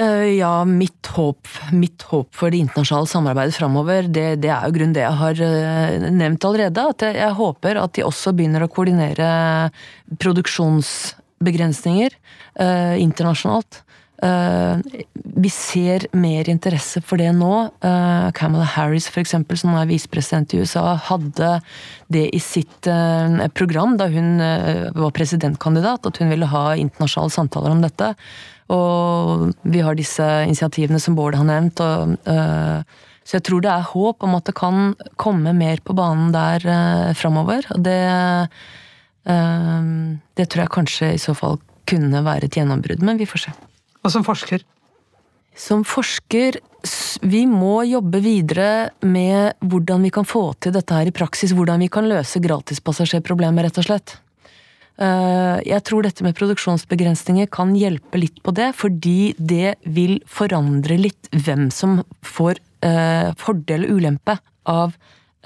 Eh, 0.00 0.38
ja, 0.38 0.64
mitt 0.64 1.06
håp, 1.16 1.48
mitt 1.74 2.02
håp, 2.08 2.28
for 2.34 2.50
det 2.50 2.58
internasjonale 2.62 3.06
samarbeidet 3.10 3.54
framover, 3.56 4.02
det, 4.06 4.36
det, 4.40 4.50
er 4.54 4.66
jo 4.66 4.74
grunn 4.78 4.94
det 4.94 5.02
jeg 5.02 5.18
har 5.18 5.40
eh, 5.44 6.10
nevnt 6.14 6.44
allerede. 6.46 6.80
At 6.94 7.02
jeg, 7.04 7.16
jeg, 7.18 7.32
håper 7.36 7.76
at 7.82 7.94
de 7.98 8.06
også 8.06 8.32
begynner 8.34 8.62
å 8.64 8.70
koordinere 8.70 9.28
produksjonsbegrensninger 10.22 12.10
eh, 12.14 12.96
internasjonalt. 13.02 13.82
Uh, 14.20 14.76
vi 15.40 15.48
ser 15.48 16.04
mer 16.12 16.48
interesse 16.52 17.00
for 17.00 17.20
det 17.20 17.30
nå. 17.32 17.54
Uh, 17.80 18.28
Kamala 18.36 18.66
Harris, 18.68 19.06
for 19.08 19.22
eksempel, 19.22 19.56
som 19.56 19.72
er 19.78 19.88
visepresident 19.88 20.52
i 20.52 20.60
USA, 20.60 20.92
hadde 21.08 21.54
det 22.12 22.26
i 22.36 22.40
sitt 22.42 22.88
uh, 22.90 23.46
program 23.56 23.96
da 24.00 24.10
hun 24.12 24.36
var 24.40 25.14
presidentkandidat, 25.16 26.06
at 26.06 26.20
hun 26.20 26.32
ville 26.32 26.48
ha 26.52 26.64
internasjonale 26.76 27.32
samtaler 27.32 27.72
om 27.72 27.84
dette. 27.84 28.10
Og 28.70 29.48
vi 29.66 29.80
har 29.82 29.96
disse 29.98 30.26
initiativene 30.44 31.00
som 31.02 31.16
Bård 31.18 31.34
har 31.34 31.46
nevnt. 31.48 31.80
Og, 31.82 32.12
så 33.26 33.38
jeg 33.38 33.44
tror 33.46 33.64
det 33.64 33.72
er 33.72 33.88
håp 33.88 34.22
om 34.26 34.36
at 34.36 34.46
det 34.46 34.54
kan 34.58 34.92
komme 35.18 35.54
mer 35.56 35.82
på 35.82 35.96
banen 35.98 36.30
der 36.34 36.62
uh, 36.68 37.10
framover. 37.18 37.66
Det, 37.74 37.98
det 39.26 40.46
tror 40.46 40.64
jeg 40.64 40.74
kanskje 40.76 41.10
i 41.16 41.24
så 41.24 41.34
fall 41.34 41.58
kunne 41.90 42.22
være 42.26 42.46
et 42.46 42.60
gjennombrudd, 42.60 43.02
men 43.02 43.18
vi 43.18 43.26
får 43.26 43.48
se. 43.48 43.56
Og 44.04 44.12
som 44.14 44.24
forsker? 44.26 44.64
Som 45.56 45.84
forsker 45.84 46.60
vi 47.20 47.42
må 47.48 47.82
jobbe 47.84 48.22
videre 48.24 48.90
med 49.04 49.58
hvordan 49.60 50.06
vi 50.06 50.12
kan 50.14 50.24
få 50.28 50.50
til 50.62 50.72
dette 50.72 50.96
her 50.96 51.10
i 51.10 51.14
praksis. 51.14 51.52
Hvordan 51.56 51.82
vi 51.84 51.90
kan 51.92 52.08
løse 52.08 52.40
gratispassasjerproblemet, 52.40 53.66
rett 53.66 53.80
og 53.82 53.88
slett. 53.90 54.14
Eh, 55.00 55.58
jeg 55.64 55.84
tror 55.88 56.04
dette 56.04 56.24
med 56.24 56.36
produksjonsbegrensninger 56.36 57.48
kan 57.52 57.72
hjelpe 57.76 58.20
litt 58.20 58.40
på 58.44 58.54
det, 58.56 58.70
fordi 58.76 59.32
det 59.36 59.76
vil 59.84 60.18
forandre 60.28 60.98
litt 61.00 61.30
hvem 61.32 61.68
som 61.72 62.00
får 62.26 62.60
eh, 62.84 63.30
fordel 63.40 63.86
og 63.88 64.00
ulempe 64.00 64.36
av 64.68 64.96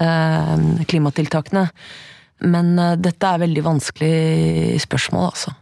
eh, 0.03 0.65
klimatiltakene. 0.91 1.69
Men 2.45 2.75
dette 3.01 3.29
er 3.31 3.41
veldig 3.41 3.63
vanskelig 3.65 4.81
spørsmål, 4.83 5.31
altså. 5.31 5.55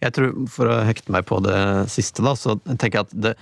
Jeg 0.00 0.16
tror, 0.16 0.36
For 0.50 0.70
å 0.70 0.82
hekte 0.86 1.14
meg 1.14 1.26
på 1.28 1.40
det 1.44 1.60
siste, 1.92 2.24
da, 2.24 2.36
så 2.38 2.56
tenker 2.70 3.00
jeg 3.00 3.08
at 3.08 3.16
det, 3.26 3.34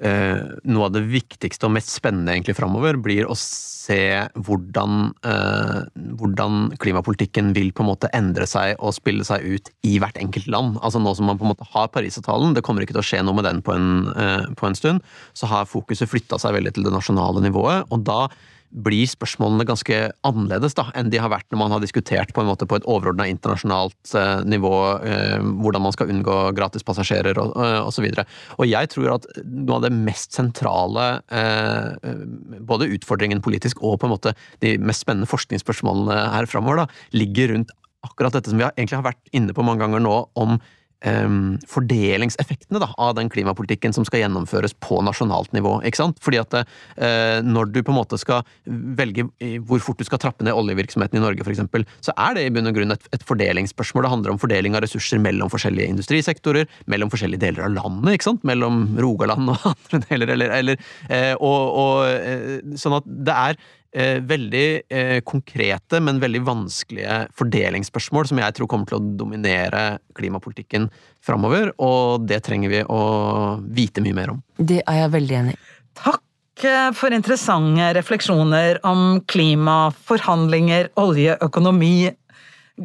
eh, 0.00 0.42
noe 0.68 0.88
av 0.88 0.94
det 0.94 1.06
viktigste 1.08 1.66
og 1.66 1.74
mest 1.76 1.90
spennende 1.92 2.34
egentlig 2.34 2.56
framover 2.58 2.98
blir 3.00 3.26
å 3.26 3.36
se 3.36 4.28
hvordan, 4.34 5.12
eh, 5.26 5.82
hvordan, 6.18 6.76
klimapolitikken 6.82 7.52
vil 7.54 7.72
på 7.72 7.84
en 7.84 7.90
måte 7.90 8.10
endre 8.16 8.46
seg 8.50 8.74
og 8.78 8.94
spille 8.96 9.26
seg 9.26 9.44
ut 9.44 9.70
i 9.86 9.98
hvert 10.02 10.18
enkelt 10.20 10.48
land. 10.50 10.80
Altså 10.82 11.02
Nå 11.02 11.14
som 11.16 11.26
man 11.30 11.38
på 11.38 11.46
en 11.46 11.54
måte 11.54 11.68
har 11.72 11.88
Parisavtalen, 11.94 12.54
det 12.54 12.64
kommer 12.66 12.82
ikke 12.82 12.96
til 12.96 13.04
å 13.04 13.08
skje 13.10 13.22
noe 13.24 13.36
med 13.38 13.46
den 13.48 13.62
på 13.62 13.74
en, 13.74 14.12
eh, 14.14 14.46
på 14.54 14.66
en 14.66 14.78
stund, 14.78 15.02
så 15.34 15.46
har 15.46 15.70
fokuset 15.70 16.10
flytta 16.10 16.38
seg 16.38 16.54
veldig 16.54 16.74
til 16.74 16.84
det 16.84 16.92
nasjonale 16.92 17.42
nivået. 17.42 17.86
og 17.90 18.04
da 18.04 18.28
blir 18.70 19.08
spørsmålene 19.08 19.66
ganske 19.68 19.98
annerledes 20.26 20.76
da, 20.78 20.86
enn 20.98 21.10
de 21.12 21.20
har 21.22 21.32
vært 21.32 21.48
når 21.50 21.60
man 21.60 21.74
har 21.74 21.82
diskutert 21.84 22.32
på 22.34 22.42
en 22.42 22.50
måte 22.50 22.68
på 22.68 22.78
et 22.78 22.86
overordna 22.88 23.28
internasjonalt 23.30 24.14
eh, 24.18 24.42
nivå 24.48 24.74
eh, 25.06 25.38
hvordan 25.62 25.86
man 25.86 25.94
skal 25.96 26.12
unngå 26.12 26.38
gratispassasjerer 26.58 27.40
og 27.42 27.56
eh, 27.62 27.80
osv. 27.86 28.08
Og, 28.10 28.36
og 28.58 28.70
jeg 28.70 28.92
tror 28.92 29.14
at 29.16 29.28
noe 29.44 29.78
av 29.78 29.86
det 29.86 29.92
mest 29.96 30.36
sentrale, 30.36 31.08
eh, 31.30 32.14
både 32.66 32.90
utfordringen 32.96 33.44
politisk 33.44 33.82
og 33.82 34.00
på 34.00 34.08
en 34.08 34.16
måte 34.16 34.36
de 34.64 34.76
mest 34.82 35.06
spennende 35.06 35.30
forskningsspørsmålene 35.30 36.20
her 36.34 36.50
framover, 36.50 36.86
ligger 37.16 37.54
rundt 37.54 37.74
akkurat 38.06 38.36
dette 38.36 38.52
som 38.52 38.60
vi 38.60 38.66
egentlig 38.68 38.98
har 38.98 39.08
vært 39.08 39.36
inne 39.36 39.54
på 39.56 39.64
mange 39.66 39.82
ganger 39.84 40.02
nå, 40.02 40.16
om 40.38 40.58
um, 41.04 41.56
fordelingseffektene 41.68 42.80
da, 42.82 42.88
av 43.00 43.14
den 43.18 43.30
klimapolitikken 43.32 43.94
som 43.96 44.06
skal 44.08 44.24
gjennomføres 44.24 44.74
på 44.82 45.00
nasjonalt 45.04 45.52
nivå. 45.56 45.78
ikke 45.86 46.00
sant? 46.00 46.20
Fordi 46.24 46.40
at 46.40 46.56
uh, 46.56 47.38
når 47.44 47.72
du 47.74 47.80
på 47.82 47.92
en 47.92 47.98
måte 47.98 48.18
skal 48.20 48.46
velge 48.66 49.26
hvor 49.66 49.82
fort 49.82 50.00
du 50.00 50.06
skal 50.08 50.20
trappe 50.22 50.46
ned 50.46 50.56
oljevirksomheten 50.56 51.20
i 51.20 51.24
Norge 51.24 51.46
f.eks., 51.46 51.62
så 52.08 52.14
er 52.16 52.36
det 52.36 52.46
i 52.46 52.52
bunn 52.54 52.70
og 52.70 52.76
grunn 52.78 52.94
et, 52.94 53.08
et, 53.12 53.24
fordelingsspørsmål. 53.26 54.06
Det 54.06 54.12
handler 54.14 54.34
om 54.34 54.42
fordeling 54.42 54.76
av 54.76 54.84
ressurser 54.86 55.20
mellom 55.22 55.52
forskjellige 55.52 55.92
industrisektorer, 55.94 56.68
mellom 56.90 57.12
forskjellige 57.12 57.44
deler 57.44 57.66
av 57.68 57.74
landet, 57.76 58.16
ikke 58.16 58.30
sant? 58.30 58.44
mellom 58.46 58.84
Rogaland 59.00 59.54
og 59.54 59.66
andre 59.72 60.02
deler, 60.08 60.36
eller, 60.36 60.54
eller 60.60 60.86
uh, 61.10 61.34
og, 61.40 61.60
og, 61.82 61.96
uh, 62.06 62.76
Sånn 62.76 62.96
at 62.98 63.06
det 63.06 63.34
er 63.34 63.58
eh, 63.94 64.18
veldig 64.24 64.66
eh, 64.88 65.20
konkrete, 65.26 66.00
men 66.02 66.20
veldig 66.22 66.42
vanskelige 66.46 67.18
fordelingsspørsmål 67.36 68.28
som 68.30 68.40
jeg 68.42 68.56
tror 68.56 68.70
kommer 68.70 68.90
til 68.90 68.98
å 68.98 69.16
dominere 69.20 69.84
klimapolitikken 70.16 70.88
framover, 71.24 71.72
og 71.82 72.26
det 72.28 72.42
trenger 72.46 72.72
vi 72.72 72.82
å 72.82 73.02
vite 73.62 74.04
mye 74.04 74.16
mer 74.16 74.36
om. 74.36 74.44
Det 74.58 74.82
er 74.82 75.02
jeg 75.02 75.14
veldig 75.16 75.38
enig 75.40 75.56
i. 75.56 75.60
Takk 76.02 76.66
eh, 76.66 76.90
for 76.96 77.16
interessante 77.16 77.90
refleksjoner 77.98 78.80
om 78.86 79.20
klima, 79.30 79.78
forhandlinger, 80.10 80.92
oljeøkonomi, 81.00 82.12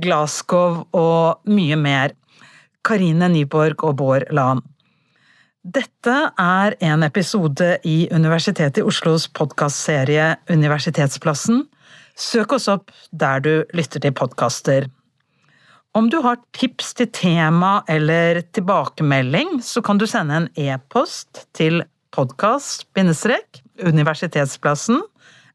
Glasgow 0.01 0.85
og 0.95 1.51
mye 1.51 1.77
mer. 1.79 2.13
Karine 2.87 3.27
Nyborg 3.29 3.83
og 3.85 3.97
Bård 3.99 4.29
Lan. 4.33 4.63
Dette 5.61 6.33
er 6.41 6.73
en 6.81 7.03
episode 7.05 7.77
i 7.85 8.09
Universitetet 8.09 8.81
i 8.81 8.83
Oslos 8.89 9.29
podkastserie 9.29 10.41
Universitetsplassen. 10.49 11.69
Søk 12.17 12.57
oss 12.57 12.65
opp 12.71 12.89
der 13.13 13.39
du 13.45 13.61
lytter 13.77 14.01
til 14.01 14.09
podkaster. 14.17 14.89
Om 15.93 16.09
du 16.09 16.17
har 16.25 16.41
tips 16.57 16.97
til 16.97 17.13
tema 17.13 17.85
eller 17.85 18.41
tilbakemelding, 18.57 19.61
så 19.61 19.85
kan 19.85 20.01
du 20.01 20.09
sende 20.09 20.33
en 20.33 20.49
e-post 20.57 21.45
til 21.53 21.85
podkast-universitetsplassen 22.17 24.97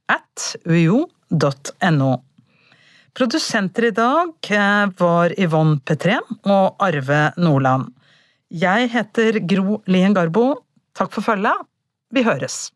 at 0.07 0.55
uio.no. 0.71 2.23
Produsenter 3.17 3.85
i 3.91 3.97
dag 3.97 4.29
var 5.03 5.33
Yvonne 5.35 5.81
Petré 5.83 6.23
og 6.47 6.77
Arve 6.79 7.35
Nordland. 7.43 7.96
Jeg 8.55 8.91
heter 8.93 9.41
Gro 9.43 9.81
Lien 9.91 10.15
Garbo. 10.15 10.63
Takk 10.95 11.11
for 11.13 11.21
følget. 11.21 11.67
Vi 12.15 12.23
høres. 12.23 12.71